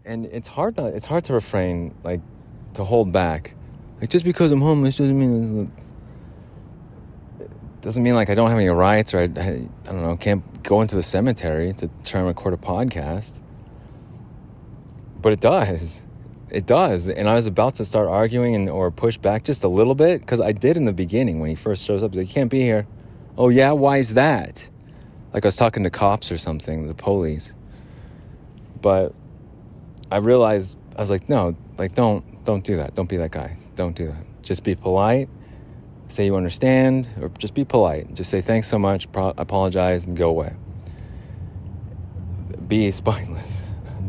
[0.05, 2.21] And it's hard not it's hard to refrain, like
[2.75, 3.53] to hold back.
[3.99, 5.69] Like just because I'm homeless doesn't mean
[7.81, 10.63] doesn't mean like I don't have any rights or I, I, I don't know can't
[10.63, 13.31] go into the cemetery to try and record a podcast.
[15.21, 16.01] But it does.
[16.55, 17.09] It does.
[17.09, 20.21] And I was about to start arguing and or push back just a little bit
[20.21, 22.15] because I did in the beginning when he first shows up.
[22.15, 22.87] Like, you can't be here.
[23.37, 23.73] Oh, yeah?
[23.73, 24.69] Why is that?
[25.33, 27.53] Like I was talking to cops or something, the police.
[28.81, 29.13] But
[30.09, 32.95] I realized, I was like, no, like, don't, don't do that.
[32.95, 33.57] Don't be that guy.
[33.75, 34.25] Don't do that.
[34.41, 35.27] Just be polite.
[36.07, 38.13] Say you understand, or just be polite.
[38.13, 40.55] Just say thanks so much, pro- apologize, and go away.
[42.65, 43.61] Be spineless,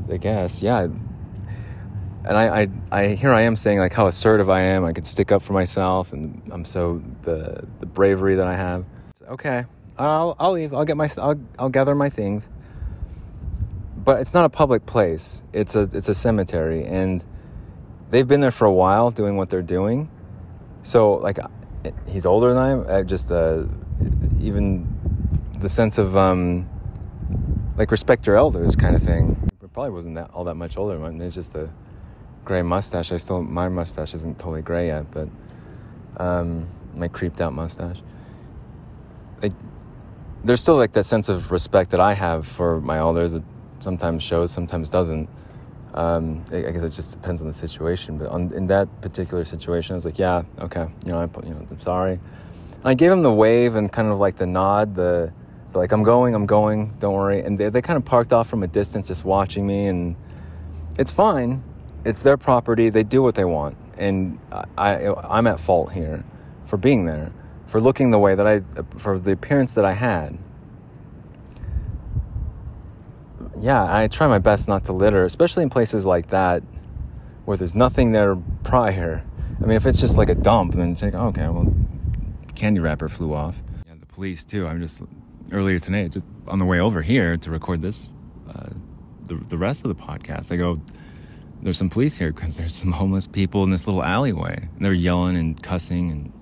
[0.08, 0.62] I guess.
[0.62, 0.86] Yeah,
[2.26, 4.84] and I, I, I, here I am saying like how assertive I am.
[4.84, 8.84] I can stick up for myself, and I'm so the the bravery that I have.
[9.28, 9.64] Okay,
[9.98, 10.74] I'll I'll leave.
[10.74, 12.48] I'll get my I'll I'll gather my things.
[13.96, 15.42] But it's not a public place.
[15.52, 17.24] It's a it's a cemetery, and
[18.10, 20.10] they've been there for a while doing what they're doing.
[20.82, 21.38] So like,
[22.08, 22.86] he's older than I am.
[22.88, 23.64] I just uh,
[24.40, 24.86] even
[25.58, 26.68] the sense of um,
[27.76, 30.98] like respect your elders kind of thing probably wasn't that all that much older.
[31.22, 31.68] It's just a
[32.46, 33.12] gray mustache.
[33.12, 35.28] I still my mustache isn't totally gray yet, but
[36.16, 38.00] um, my creeped out mustache.
[39.42, 39.52] Like,
[40.44, 43.42] there's still like that sense of respect that I have for my elders that
[43.80, 45.28] sometimes shows, sometimes doesn't.
[45.92, 48.18] Um, I guess it just depends on the situation.
[48.18, 51.54] But on, in that particular situation, I was like, yeah, okay, you know, I, you
[51.54, 52.12] know, I'm sorry.
[52.12, 55.32] And I gave him the wave and kind of like the nod, the,
[55.72, 57.40] the like, I'm going, I'm going, don't worry.
[57.40, 60.16] And they, they kind of parked off from a distance, just watching me, and
[60.98, 61.62] it's fine.
[62.06, 62.88] It's their property.
[62.88, 64.38] They do what they want, and
[64.78, 66.24] I, I'm at fault here
[66.64, 67.32] for being there,
[67.66, 68.60] for looking the way that I,
[68.96, 70.38] for the appearance that I had.
[73.58, 76.62] Yeah, I try my best not to litter, especially in places like that
[77.44, 79.24] where there's nothing there prior.
[79.60, 81.74] I mean, if it's just like a dump, then it's like, okay, well,
[82.54, 83.56] candy wrapper flew off.
[83.86, 84.68] Yeah, the police too.
[84.68, 85.02] I'm just
[85.50, 88.14] earlier today, just on the way over here to record this,
[88.48, 88.68] uh,
[89.26, 90.52] the the rest of the podcast.
[90.52, 90.80] I go,
[91.66, 94.92] there's some police here because there's some homeless people in this little alleyway, and they're
[94.92, 96.32] yelling and cussing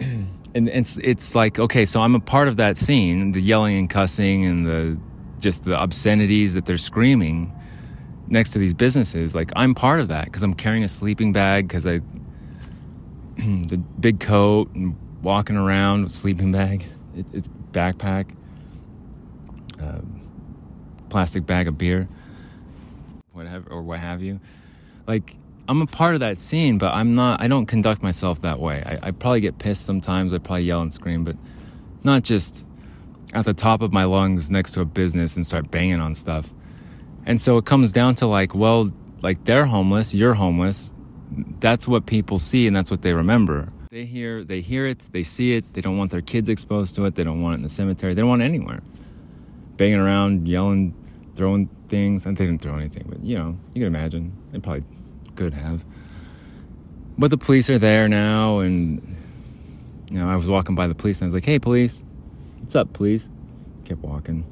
[0.00, 0.28] and.
[0.52, 3.88] And it's it's like okay, so I'm a part of that scene, the yelling and
[3.88, 4.98] cussing and the
[5.38, 7.52] just the obscenities that they're screaming
[8.26, 9.32] next to these businesses.
[9.32, 12.00] Like I'm part of that because I'm carrying a sleeping bag because I
[13.36, 18.34] the big coat and walking around with sleeping bag, it, it's backpack,
[19.80, 20.00] uh,
[21.10, 22.08] plastic bag of beer,
[23.44, 24.40] whatever or what have you.
[25.06, 25.36] Like
[25.68, 27.40] I'm a part of that scene, but I'm not.
[27.40, 28.82] I don't conduct myself that way.
[28.84, 30.32] I, I probably get pissed sometimes.
[30.32, 31.36] I probably yell and scream, but
[32.02, 32.66] not just
[33.32, 36.52] at the top of my lungs next to a business and start banging on stuff.
[37.26, 38.90] And so it comes down to like, well,
[39.22, 40.94] like they're homeless, you're homeless.
[41.60, 43.68] That's what people see and that's what they remember.
[43.90, 47.04] They hear they hear it, they see it, they don't want their kids exposed to
[47.04, 48.80] it, they don't want it in the cemetery, they don't want it anywhere.
[49.76, 50.94] Banging around, yelling,
[51.40, 52.26] throwing things.
[52.26, 54.36] And they didn't throw anything, but you know, you can imagine.
[54.52, 54.84] They probably
[55.36, 55.82] could have.
[57.16, 59.16] But the police are there now and
[60.10, 62.02] you know, I was walking by the police and I was like, Hey police,
[62.58, 63.26] what's up, police?
[63.86, 64.44] Kept walking.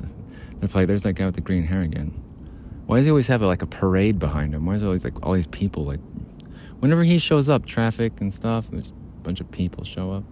[0.58, 2.08] They're like, there's that guy with the green hair again.
[2.86, 4.66] Why does he always have like a parade behind him?
[4.66, 6.00] Why is there always like all these people like
[6.80, 10.24] whenever he shows up, traffic and stuff, there's a bunch of people show up.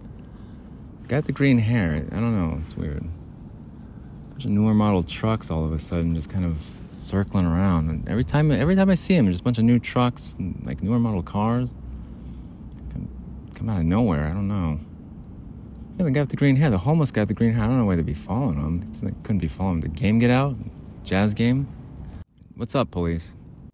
[1.07, 3.05] Guy with the green hair, I don't know, it's weird.
[4.45, 6.57] Newer model trucks all of a sudden just kind of
[6.97, 7.89] circling around.
[7.89, 10.61] And every time every time I see them, just a bunch of new trucks and
[10.65, 11.71] like newer model cars.
[12.91, 13.09] Come,
[13.55, 14.79] come out of nowhere, I don't know.
[15.97, 17.63] Yeah, the guy with the green hair, the homeless guy with the green hair.
[17.63, 18.91] I don't know why they'd be following him.
[19.01, 19.81] Like, couldn't be following him.
[19.81, 20.55] The game get out?
[21.03, 21.67] Jazz game?
[22.55, 23.33] What's up, police?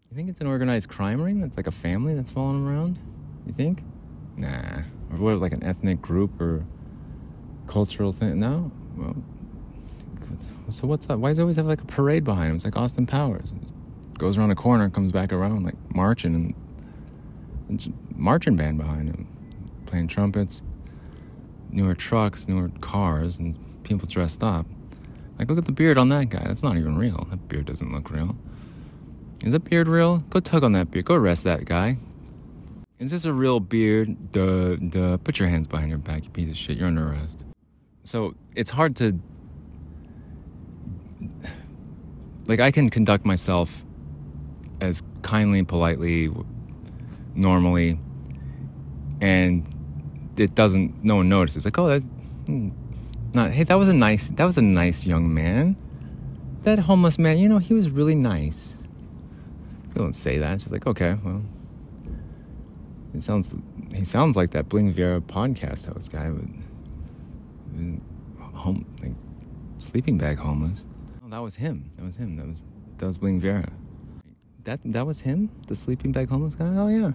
[0.10, 1.39] You think it's an organized crime ring?
[1.41, 2.99] That's like a family that's following him around?
[3.45, 3.84] You think?
[4.36, 4.80] Nah.
[5.12, 6.65] Or what, like an ethnic group or
[7.67, 8.39] cultural thing?
[8.39, 8.71] No?
[8.97, 9.15] Well,
[10.69, 11.19] so what's up?
[11.19, 12.56] Why does he always have like a parade behind him?
[12.56, 13.53] It's like Austin Powers.
[14.17, 16.56] Goes around a corner comes back around like marching and,
[17.69, 19.27] and marching band behind him,
[19.86, 20.62] playing trumpets
[21.71, 24.65] newer trucks, newer cars, and people dressed up.
[25.38, 26.43] Like, look at the beard on that guy.
[26.45, 27.27] That's not even real.
[27.30, 28.36] That beard doesn't look real.
[29.43, 30.17] Is that beard real?
[30.30, 31.06] Go tug on that beard.
[31.06, 31.97] Go arrest that guy.
[32.99, 34.32] Is this a real beard?
[34.32, 35.17] Duh, duh.
[35.17, 36.77] Put your hands behind your back, you piece of shit.
[36.77, 37.45] You're under arrest.
[38.03, 39.19] So it's hard to.
[42.47, 43.83] Like, I can conduct myself
[44.81, 46.31] as kindly, and politely,
[47.36, 47.99] normally,
[49.21, 49.65] and
[50.38, 51.65] it doesn't no one notices.
[51.65, 52.05] Like oh that's
[52.45, 52.69] hmm,
[53.33, 55.75] not hey that was a nice that was a nice young man.
[56.63, 58.75] That homeless man you know he was really nice.
[59.93, 60.62] They don't say that.
[60.62, 61.41] She's like okay well.
[63.13, 63.55] It sounds
[63.93, 66.45] he sounds like that Bling Viera podcast host guy but
[68.53, 69.13] home like
[69.79, 70.83] sleeping bag homeless
[71.28, 72.63] oh, that was him that was him that was
[72.98, 73.70] that was Bling Viera
[74.63, 77.12] that that was him the sleeping bag homeless guy oh yeah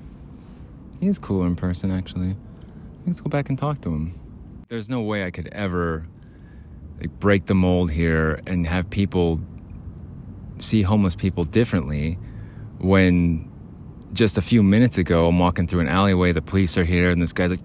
[1.01, 2.37] he's cooler in person actually
[3.07, 4.19] let's go back and talk to him.
[4.69, 6.07] There's no way I could ever
[7.01, 9.41] like break the mold here and have people
[10.59, 12.19] see homeless people differently
[12.79, 13.51] when
[14.13, 17.21] just a few minutes ago I'm walking through an alleyway, the police are here, and
[17.21, 17.65] this guy's like,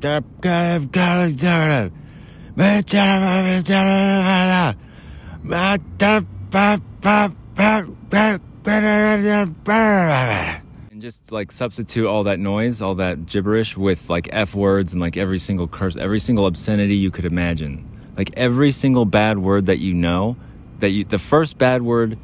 [10.98, 15.00] and just like substitute all that noise, all that gibberish with like F words and
[15.00, 17.88] like every single curse, every single obscenity you could imagine.
[18.18, 20.38] Like every single bad word that you know,
[20.80, 22.18] that you, the first bad word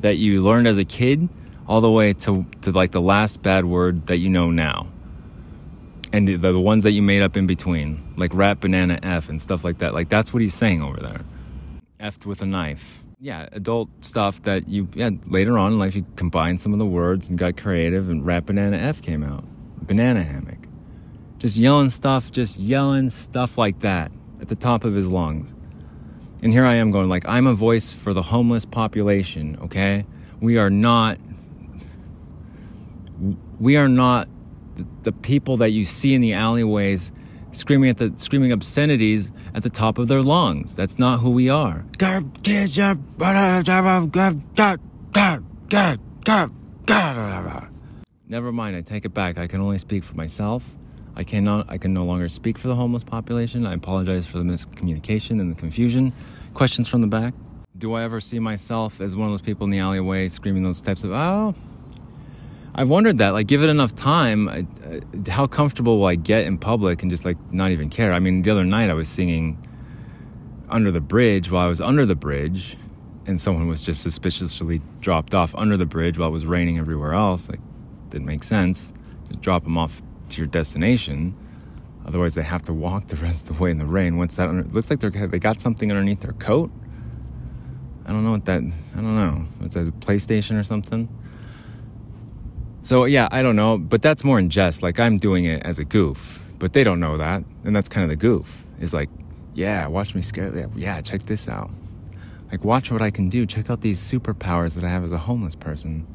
[0.00, 1.26] that you learned as a kid,
[1.66, 4.88] all the way to, to like the last bad word that you know now.
[6.12, 9.40] And the, the ones that you made up in between, like rat, banana, F, and
[9.40, 9.94] stuff like that.
[9.94, 11.20] Like that's what he's saying over there.
[11.98, 13.02] F'd with a knife.
[13.20, 16.86] Yeah, adult stuff that you yeah, later on in life you combined some of the
[16.86, 19.44] words and got creative and Rap Banana F came out.
[19.82, 20.58] Banana hammock.
[21.38, 25.52] Just yelling stuff, just yelling stuff like that at the top of his lungs.
[26.42, 30.06] And here I am going like I'm a voice for the homeless population, okay?
[30.40, 31.18] We are not
[33.58, 34.28] we are not
[34.76, 37.10] the, the people that you see in the alleyways
[37.52, 40.74] screaming at the screaming obscenities at the top of their lungs.
[40.74, 41.84] That's not who we are.
[48.28, 49.38] Never mind, I take it back.
[49.38, 50.64] I can only speak for myself.
[51.16, 53.66] I cannot I can no longer speak for the homeless population.
[53.66, 56.12] I apologize for the miscommunication and the confusion.
[56.54, 57.34] Questions from the back?
[57.76, 60.80] Do I ever see myself as one of those people in the alleyway screaming those
[60.80, 61.54] types of oh
[62.78, 63.30] I've wondered that.
[63.30, 64.64] Like, give it enough time, I,
[65.28, 68.12] how comfortable will I get in public and just like not even care?
[68.12, 69.58] I mean, the other night I was singing
[70.68, 72.76] under the bridge while I was under the bridge,
[73.26, 77.14] and someone was just suspiciously dropped off under the bridge while it was raining everywhere
[77.14, 77.48] else.
[77.48, 77.58] Like,
[78.10, 78.92] didn't make sense.
[79.26, 81.36] Just drop them off to your destination.
[82.06, 84.16] Otherwise, they have to walk the rest of the way in the rain.
[84.18, 86.70] Once that under, looks like they they got something underneath their coat.
[88.06, 88.62] I don't know what that.
[88.62, 89.46] I don't know.
[89.62, 91.08] It's a PlayStation or something.
[92.82, 94.82] So yeah, I don't know, but that's more in jest.
[94.82, 98.04] Like I'm doing it as a goof, but they don't know that, and that's kind
[98.04, 98.64] of the goof.
[98.80, 99.10] Is like,
[99.54, 100.70] yeah, watch me scare.
[100.76, 101.70] Yeah, check this out.
[102.50, 103.44] Like watch what I can do.
[103.46, 106.06] Check out these superpowers that I have as a homeless person.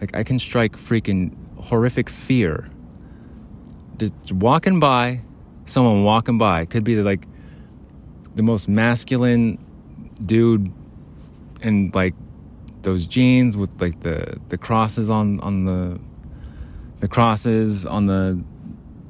[0.00, 2.68] Like I can strike freaking horrific fear.
[3.96, 5.20] Just walking by,
[5.64, 7.26] someone walking by could be like
[8.34, 9.64] the most masculine
[10.24, 10.72] dude
[11.62, 12.14] and like
[12.84, 15.98] those jeans with like the the crosses on on the
[17.00, 18.40] the crosses on the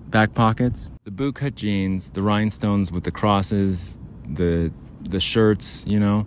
[0.08, 0.90] back pockets.
[1.04, 4.72] The bootcut jeans the rhinestones with the crosses the
[5.02, 6.26] the shirts you know?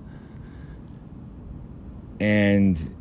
[2.19, 2.93] And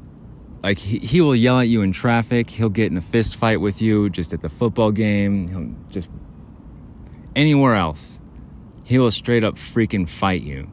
[0.62, 2.48] like he, he will yell at you in traffic.
[2.50, 5.48] He'll get in a fist fight with you just at the football game.
[5.48, 6.08] He'll just
[7.34, 8.20] anywhere else.
[8.84, 10.70] He will straight up freaking fight you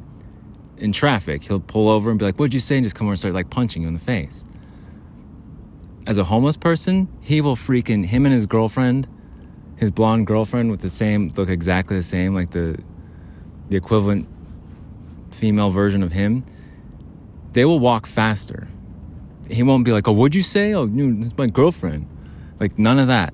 [0.77, 1.43] in traffic.
[1.43, 2.77] He'll pull over and be like, What'd you say?
[2.77, 4.43] And just come over and start like punching you in the face.
[6.05, 9.07] As a homeless person, he will freaking, him and his girlfriend,
[9.77, 12.77] his blonde girlfriend with the same, look exactly the same, like the,
[13.69, 14.27] the equivalent
[15.31, 16.43] female version of him,
[17.53, 18.67] they will walk faster.
[19.49, 20.73] He won't be like, Oh, what'd you say?
[20.73, 22.07] Oh, my girlfriend.
[22.59, 23.33] Like, none of that.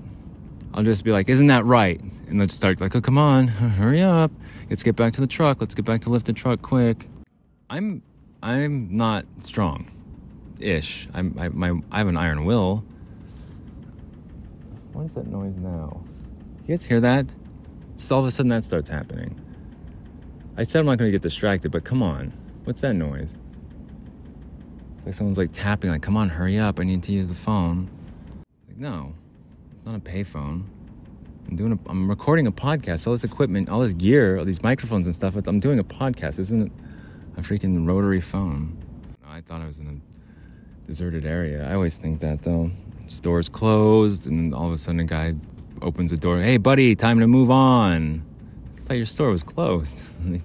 [0.74, 2.00] I'll just be like, Isn't that right?
[2.28, 4.32] And they'll start like, Oh, come on, hurry up.
[4.70, 5.60] Let's get back to the truck.
[5.60, 7.08] Let's get back to lift the truck quick.
[7.70, 8.02] I'm
[8.42, 9.92] I'm not strong,
[10.60, 11.08] ish.
[11.14, 12.84] I'm I, my I have an iron will.
[14.94, 16.04] What is that noise now?
[16.66, 17.28] You guys hear that?
[17.96, 19.40] Just all of a sudden that starts happening.
[20.58, 23.34] I said I'm not gonna get distracted, but come on, what's that noise?
[24.98, 27.36] It's like someone's like tapping, like, come on, hurry up, I need to use the
[27.36, 27.90] phone.
[28.68, 29.14] Like, no,
[29.76, 30.64] it's not a payphone.
[31.48, 34.62] I'm doing a, I'm recording a podcast, all this equipment, all this gear, all these
[34.64, 35.36] microphones and stuff.
[35.36, 36.72] I'm doing a podcast, isn't it?
[37.38, 38.78] A freaking rotary phone.
[39.26, 41.70] I thought I was in a deserted area.
[41.70, 42.72] I always think that though.
[43.08, 45.34] Store's closed, and all of a sudden a guy
[45.82, 46.40] opens the door.
[46.42, 48.24] Hey, buddy, time to move on.
[48.78, 50.04] I thought your store was closed.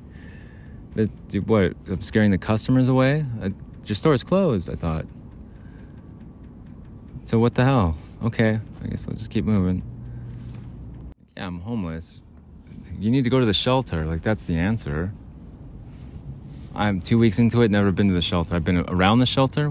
[1.47, 1.75] what?
[1.89, 3.27] I'm Scaring the customers away?
[3.43, 3.51] Uh,
[3.85, 4.71] your store is closed.
[4.71, 5.07] I thought.
[7.25, 7.97] So what the hell?
[8.23, 9.83] Okay, I guess I'll just keep moving.
[11.37, 12.23] Yeah, I'm homeless.
[12.99, 14.07] You need to go to the shelter.
[14.07, 15.13] Like that's the answer.
[16.77, 18.55] I'm two weeks into it, never been to the shelter.
[18.55, 19.71] I've been around the shelter,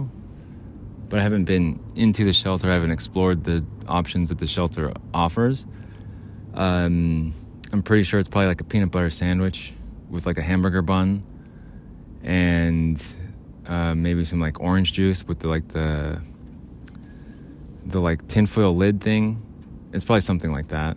[1.10, 2.70] but I haven't been into the shelter.
[2.70, 5.66] I haven't explored the options that the shelter offers.
[6.54, 7.34] Um,
[7.74, 9.74] I'm pretty sure it's probably like a peanut butter sandwich
[10.10, 11.24] with like a hamburger bun
[12.24, 13.04] and
[13.68, 16.22] uh, maybe some like orange juice with the like the
[17.86, 19.42] the like tinfoil lid thing.
[19.92, 20.96] It's probably something like that.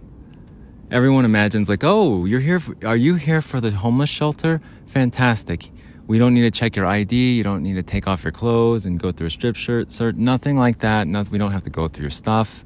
[0.89, 2.61] Everyone imagines like, oh, you're here.
[2.61, 4.61] For, are you here for the homeless shelter?
[4.87, 5.71] Fantastic
[6.07, 7.35] we don't need to check your ID.
[7.35, 10.13] You don't need to take off your clothes and go through a strip shirt, sir.
[10.13, 11.07] Nothing like that.
[11.31, 12.65] We don't have to go through your stuff.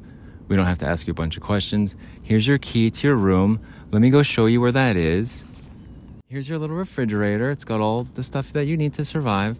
[0.48, 1.96] We don't have to ask you a bunch of questions.
[2.22, 3.60] Here's your key to your room.
[3.92, 5.44] Let me go show you where that is.
[6.28, 7.50] Here's your little refrigerator.
[7.50, 9.56] It's got all the stuff that you need to survive.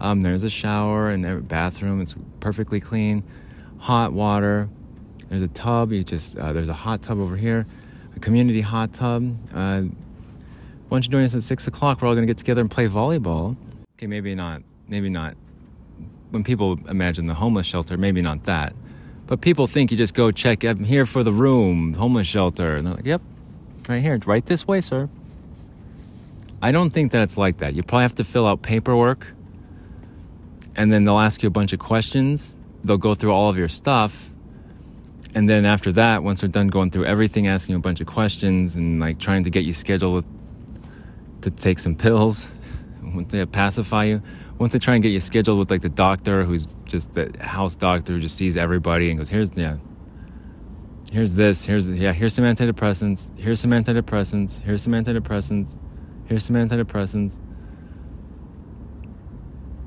[0.00, 2.00] Um, there's a shower and a bathroom.
[2.00, 3.24] It's perfectly clean.
[3.78, 4.68] Hot water.
[5.28, 5.92] There's a tub.
[5.92, 7.66] You just uh, there's a hot tub over here,
[8.16, 9.36] a community hot tub.
[9.54, 9.82] Uh,
[10.94, 12.00] why don't you join us at six o'clock?
[12.00, 13.56] We're all going to get together and play volleyball.
[13.96, 14.62] Okay, maybe not.
[14.86, 15.34] Maybe not.
[16.30, 18.74] When people imagine the homeless shelter, maybe not that.
[19.26, 22.76] But people think you just go check, I'm here for the room, homeless shelter.
[22.76, 23.22] And they're like, yep,
[23.88, 25.08] right here, right this way, sir.
[26.62, 27.74] I don't think that it's like that.
[27.74, 29.26] You probably have to fill out paperwork.
[30.76, 32.54] and then they'll ask you a bunch of questions.
[32.84, 34.30] They'll go through all of your stuff.
[35.34, 38.06] And then after that, once they're done going through everything, asking you a bunch of
[38.06, 40.26] questions and like trying to get you scheduled with,
[41.44, 42.48] to take some pills,
[43.02, 44.22] once they pacify you,
[44.58, 47.74] once they try and get you scheduled with like the doctor who's just the house
[47.74, 49.76] doctor who just sees everybody and goes, here's, yeah,
[51.10, 55.76] here's this, here's, yeah, here's some antidepressants, here's some antidepressants, here's some antidepressants,
[56.26, 57.36] here's some antidepressants.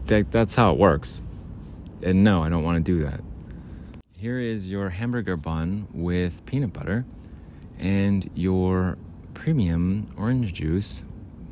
[0.05, 1.21] That, that's how it works.
[2.01, 3.21] And no, I don't want to do that.
[4.13, 7.05] Here is your hamburger bun with peanut butter
[7.77, 8.97] and your
[9.33, 11.03] premium orange juice.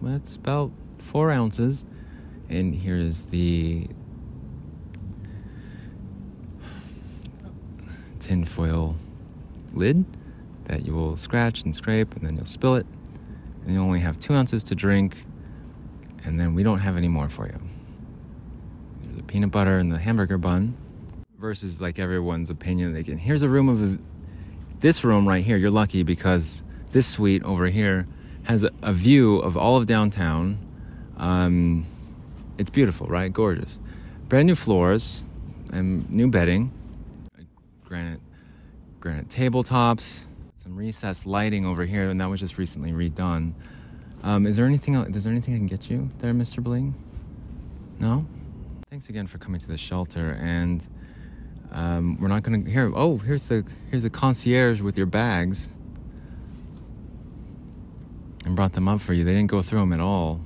[0.01, 1.85] That's about four ounces.
[2.49, 3.87] And here's the
[8.19, 8.95] tinfoil
[9.73, 10.05] lid
[10.65, 12.85] that you will scratch and scrape, and then you'll spill it.
[13.63, 15.15] And you only have two ounces to drink,
[16.23, 17.59] and then we don't have any more for you.
[19.01, 20.75] There's the peanut butter and the hamburger bun
[21.37, 22.93] versus like everyone's opinion.
[22.93, 23.99] They can, here's a room of
[24.79, 25.57] this room right here.
[25.57, 28.07] You're lucky because this suite over here
[28.45, 30.59] has a, view of all of downtown.
[31.17, 31.85] Um,
[32.57, 33.31] it's beautiful, right?
[33.31, 33.79] Gorgeous.
[34.29, 35.23] Brand new floors
[35.71, 36.71] and new bedding,
[37.83, 38.21] granite
[38.99, 40.23] granite tabletops,
[40.55, 43.53] some recessed lighting over here, and that was just recently redone.
[44.23, 44.95] Um, is there anything?
[44.95, 46.63] Is there anything I can get you there, Mr.
[46.63, 46.95] Bling?
[47.99, 48.25] No.
[48.89, 50.87] Thanks again for coming to the shelter, and
[51.71, 52.91] um, we're not gonna here.
[52.95, 55.69] Oh, here's the here's the concierge with your bags,
[58.45, 59.23] and brought them up for you.
[59.23, 60.39] They didn't go through them at all.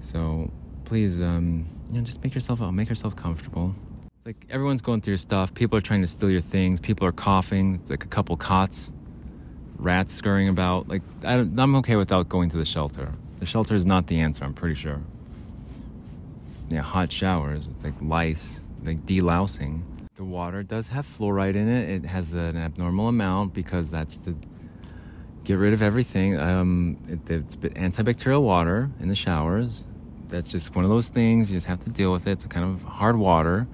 [0.00, 0.50] So
[0.84, 3.74] please, um, you know, just make yourself make yourself comfortable.
[4.16, 5.54] It's like everyone's going through your stuff.
[5.54, 6.80] People are trying to steal your things.
[6.80, 7.76] People are coughing.
[7.76, 8.92] It's like a couple cots,
[9.76, 10.88] rats scurrying about.
[10.88, 13.12] Like I am okay without going to the shelter.
[13.38, 14.44] The shelter is not the answer.
[14.44, 15.00] I'm pretty sure.
[16.68, 17.68] Yeah, hot showers.
[17.68, 19.82] It's like lice, like delousing.
[20.16, 21.88] The water does have fluoride in it.
[21.90, 24.34] It has an abnormal amount because that's to
[25.46, 26.38] get rid of everything.
[26.38, 29.84] Um, it, it's antibacterial water in the showers.
[30.28, 31.50] That's just one of those things.
[31.50, 32.32] You just have to deal with it.
[32.32, 33.66] It's a kind of hard water.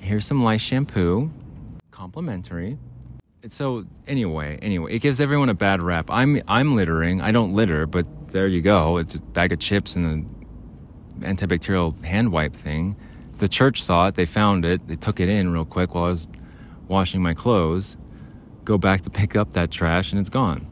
[0.00, 1.30] Here's some lice shampoo,
[1.90, 2.78] complimentary.
[3.42, 6.06] It's so anyway, anyway, it gives everyone a bad rap.
[6.08, 7.20] I'm I'm littering.
[7.20, 8.96] I don't litter, but there you go.
[8.96, 10.46] It's a bag of chips and an
[11.20, 12.96] antibacterial hand wipe thing
[13.42, 16.10] the church saw it, they found it, they took it in real quick while I
[16.10, 16.28] was
[16.86, 17.96] washing my clothes.
[18.64, 20.68] Go back to pick up that trash and it's gone.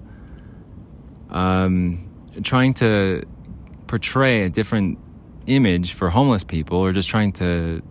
[1.30, 2.08] Um,
[2.42, 3.24] trying to
[3.86, 4.98] portray a different
[5.46, 7.82] image for homeless people or just trying to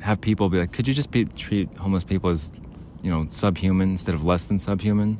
[0.00, 2.52] have people be like, could you just be, treat homeless people as,
[3.02, 5.18] you know, subhuman instead of less than subhuman?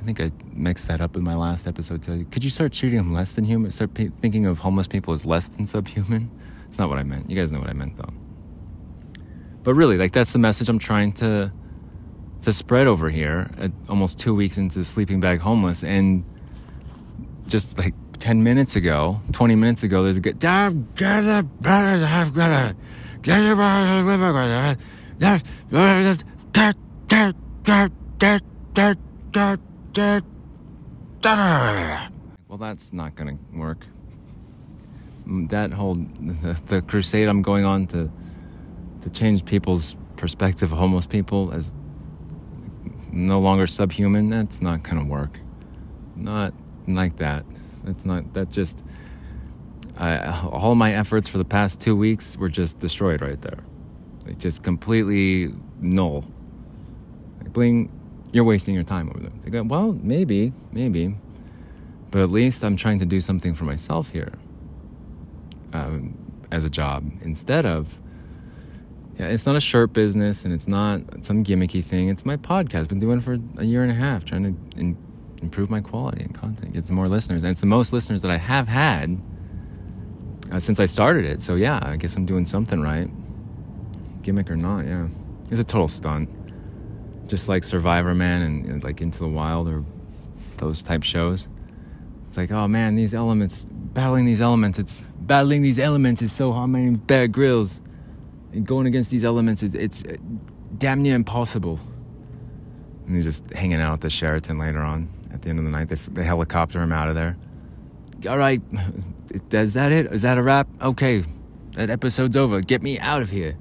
[0.00, 2.24] I think I mixed that up in my last episode too.
[2.32, 3.70] Could you start treating them less than human?
[3.70, 6.30] Start pe- thinking of homeless people as less than subhuman?
[6.66, 7.30] It's not what I meant.
[7.30, 8.12] You guys know what I meant though.
[9.62, 11.52] But really, like that's the message I'm trying to
[12.42, 16.24] to spread over here at almost two weeks into sleeping bag homeless and
[17.46, 20.38] just like 10 minutes ago 20 minutes ago there's a good
[32.48, 33.86] well that's not gonna work
[35.26, 38.10] that whole the, the crusade I'm going on to
[39.02, 41.74] to change people's perspective of homeless people as
[43.12, 45.38] no longer subhuman, that's not gonna work.
[46.16, 46.54] Not
[46.88, 47.44] like that.
[47.84, 48.82] That's not that just
[49.96, 53.58] I, all my efforts for the past two weeks were just destroyed right there.
[54.26, 56.24] Like just completely null.
[57.40, 57.90] Like bling,
[58.32, 59.32] you're wasting your time over there.
[59.42, 61.14] They go, well, maybe, maybe,
[62.10, 64.32] but at least I'm trying to do something for myself here
[65.72, 66.16] um,
[66.50, 68.00] as a job instead of
[69.18, 72.08] yeah, it's not a shirt business and it's not some gimmicky thing.
[72.08, 72.80] It's my podcast.
[72.80, 74.96] I've been doing it for a year and a half, trying to in,
[75.42, 77.42] improve my quality and content, get some more listeners.
[77.42, 79.20] And it's the most listeners that I have had
[80.50, 81.42] uh, since I started it.
[81.42, 83.08] So yeah, I guess I'm doing something right.
[84.22, 85.08] Gimmick or not, yeah.
[85.50, 86.30] It's a total stunt.
[87.28, 89.84] Just like Survivorman and, and like Into the Wild or
[90.58, 91.48] those type shows.
[92.26, 96.52] It's like, oh man, these elements, battling these elements, it's battling these elements is so
[96.52, 96.70] hard.
[96.70, 97.80] My name Bear Grylls.
[98.64, 100.02] Going against these elements, it's, it's
[100.78, 101.80] damn near impossible.
[103.06, 105.08] And he's just hanging out at the Sheraton later on.
[105.32, 107.36] At the end of the night, they, they helicopter him out of there.
[108.28, 108.60] All right,
[109.50, 110.06] is that it?
[110.06, 110.68] Is that a wrap?
[110.80, 111.24] Okay,
[111.72, 112.60] that episode's over.
[112.60, 113.56] Get me out of here.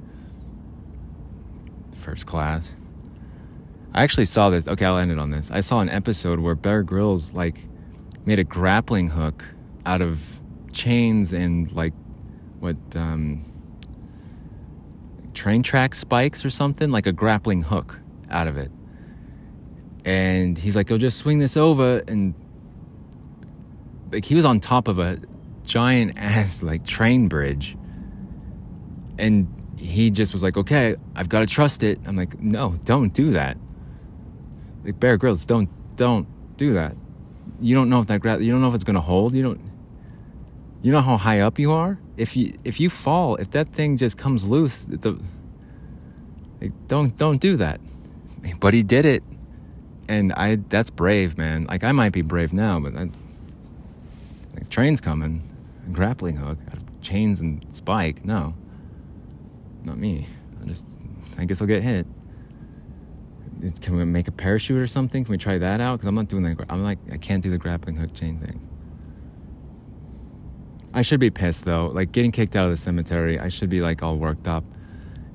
[1.96, 2.76] First class.
[3.94, 4.68] I actually saw this.
[4.68, 5.52] Okay, I'll end it on this.
[5.52, 7.66] I saw an episode where Bear Grylls like
[8.26, 9.44] made a grappling hook
[9.86, 10.40] out of
[10.72, 11.94] chains and like
[12.60, 13.51] what um,
[15.34, 18.72] train track spikes or something, like a grappling hook out of it.
[20.06, 22.34] And he's like, "Oh, just swing this over," and
[24.12, 25.20] like he was on top of a
[25.64, 27.78] giant ass like train bridge,
[29.18, 33.14] and he just was like, "Okay, I've got to trust it." I'm like, "No, don't
[33.14, 33.58] do that."
[34.84, 36.28] Like Bear Grylls, don't don't
[36.58, 36.96] do that.
[37.60, 39.36] You don't know if that gra- you don't know if it's gonna hold.
[39.36, 39.62] You don't.
[40.82, 42.00] You know how high up you are.
[42.22, 45.20] If you if you fall, if that thing just comes loose, the
[46.88, 47.82] don't don't do that.
[48.60, 49.24] But he did it,
[50.08, 51.66] and I that's brave, man.
[51.66, 53.28] Like I might be brave now, but that's
[54.54, 55.50] like train's coming,
[55.88, 56.60] a grappling hook
[57.02, 58.24] chains and spike.
[58.24, 58.54] No,
[59.84, 60.28] not me.
[60.62, 61.00] I just
[61.38, 62.06] I guess I'll get hit.
[63.82, 65.24] Can we make a parachute or something?
[65.24, 65.98] Can we try that out?
[65.98, 66.66] Because I'm not doing that.
[66.70, 68.68] I'm like I can't do the grappling hook chain thing.
[70.94, 71.88] I should be pissed though.
[71.88, 74.64] Like getting kicked out of the cemetery, I should be like all worked up.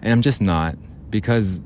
[0.02, 0.76] And I'm just not
[1.10, 1.60] because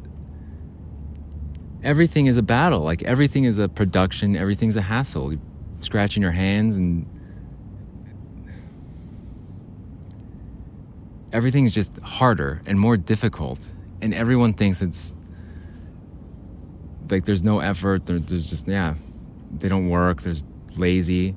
[1.82, 2.80] everything is a battle.
[2.80, 5.32] Like everything is a production, everything's a hassle.
[5.32, 5.40] You're
[5.80, 7.06] scratching your hands and
[11.32, 13.72] everything's just harder and more difficult.
[14.02, 15.14] And everyone thinks it's
[17.10, 18.94] like there's no effort, there's just yeah,
[19.58, 20.44] they don't work, there's
[20.76, 21.34] lazy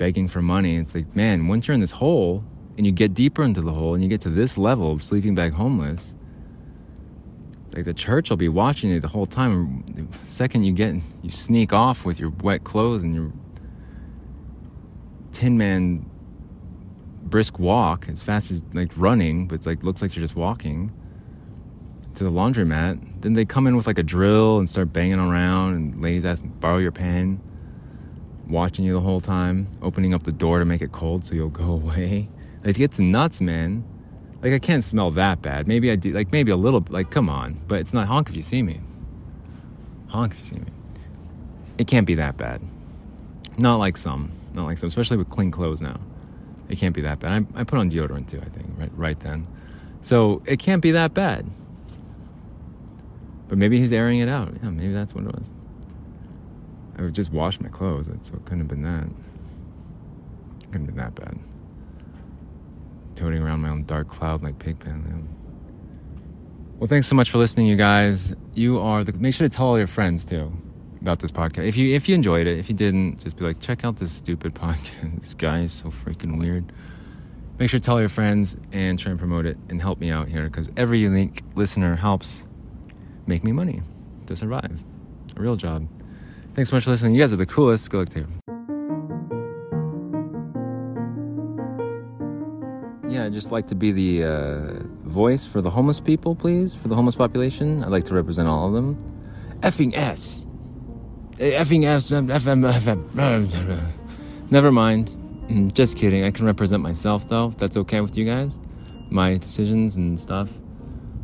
[0.00, 0.76] begging for money.
[0.76, 2.42] It's like, man, once you're in this hole
[2.78, 5.34] and you get deeper into the hole and you get to this level of sleeping
[5.34, 6.14] bag homeless,
[7.74, 9.84] like the church will be watching you the whole time.
[9.94, 13.30] The second you get, you sneak off with your wet clothes and your
[15.32, 16.08] tin man
[17.24, 20.90] brisk walk as fast as like running, but it's like looks like you're just walking
[22.14, 23.20] to the laundromat.
[23.20, 26.42] Then they come in with like a drill and start banging around, and ladies ask
[26.58, 27.38] borrow your pen
[28.50, 31.48] watching you the whole time, opening up the door to make it cold so you'll
[31.48, 32.28] go away.
[32.64, 33.84] It gets nuts, man.
[34.42, 35.68] Like, I can't smell that bad.
[35.68, 37.60] Maybe I do, like, maybe a little, like, come on.
[37.68, 38.80] But it's not honk if you see me.
[40.08, 40.72] Honk if you see me.
[41.78, 42.62] It can't be that bad.
[43.58, 44.32] Not like some.
[44.54, 46.00] Not like some, especially with clean clothes now.
[46.68, 47.46] It can't be that bad.
[47.54, 49.46] I, I put on deodorant too, I think, right, right then.
[50.00, 51.46] So it can't be that bad.
[53.48, 54.52] But maybe he's airing it out.
[54.62, 55.44] Yeah, maybe that's what it was.
[57.00, 59.04] I would just wash my clothes, so it couldn't have been that.
[60.60, 61.38] It couldn't have been that bad.
[63.14, 65.04] Toting around my own dark cloud like Pigpen.
[65.08, 66.76] Yeah.
[66.78, 68.34] Well, thanks so much for listening, you guys.
[68.54, 69.14] You are the.
[69.14, 70.52] Make sure to tell all your friends too
[71.00, 71.66] about this podcast.
[71.66, 74.12] If you if you enjoyed it, if you didn't, just be like, check out this
[74.12, 75.20] stupid podcast.
[75.20, 76.70] this guy is so freaking weird.
[77.58, 80.28] Make sure to tell your friends and try and promote it and help me out
[80.28, 82.42] here because every unique listener helps
[83.26, 83.80] make me money
[84.26, 84.78] to survive.
[85.36, 85.88] A real job.
[86.54, 87.14] Thanks so much for listening.
[87.14, 87.90] You guys are the coolest.
[87.90, 88.26] Good luck to.
[93.08, 96.88] Yeah, I'd just like to be the uh, voice for the homeless people, please, for
[96.88, 97.82] the homeless population.
[97.82, 98.96] I'd like to represent all of them.
[99.60, 100.46] Effing S.
[101.38, 102.08] Eh, Effing S.
[102.10, 102.28] FM.
[102.28, 103.80] FM.
[104.50, 105.16] Never mind.
[105.74, 106.24] Just kidding.
[106.24, 108.58] I can represent myself, though, if that's okay with you guys.
[109.10, 110.50] My decisions and stuff.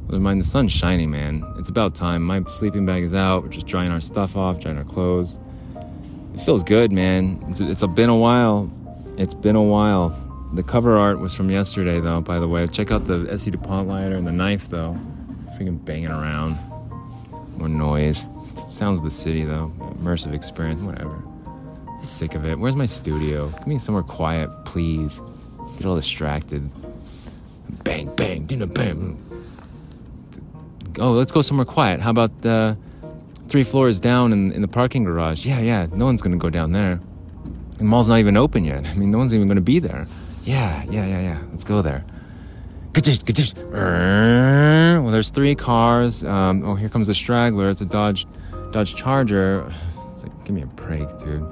[0.09, 1.45] Never mind, the sun's shining, man.
[1.59, 2.23] It's about time.
[2.23, 3.43] My sleeping bag is out.
[3.43, 5.37] We're just drying our stuff off, drying our clothes.
[6.35, 7.45] It feels good, man.
[7.49, 8.71] It's, it's been a while.
[9.19, 10.11] It's been a while.
[10.55, 12.69] The cover art was from yesterday, though, by the way.
[12.69, 13.51] Check out the S.T.
[13.51, 14.97] Dupont lighter and the knife, though.
[15.41, 16.57] It's freaking banging around.
[17.57, 18.23] More noise.
[18.69, 19.73] Sounds of the city, though.
[20.01, 21.21] Immersive experience, whatever.
[22.01, 22.61] Sick of it.
[22.61, 23.49] Where's my studio?
[23.49, 25.19] Give me somewhere quiet, please.
[25.79, 26.71] Get all distracted.
[27.83, 29.21] Bang, bang, dinner, bang.
[30.99, 32.01] Oh, let's go somewhere quiet.
[32.01, 32.75] How about uh,
[33.49, 35.45] three floors down in, in the parking garage?
[35.45, 35.87] Yeah, yeah.
[35.93, 37.01] No one's gonna go down there.
[37.79, 38.87] The mall's not even open yet.
[38.91, 40.07] I mean, no one's even gonna be there.
[40.45, 41.43] Yeah, yeah, yeah, yeah.
[41.53, 42.05] Let's go there.
[45.03, 46.25] Well, there's three cars.
[46.25, 47.69] Um, oh, here comes the straggler.
[47.69, 48.27] It's a Dodge,
[48.73, 49.71] Dodge Charger.
[50.13, 51.45] It's like, give me a break, dude.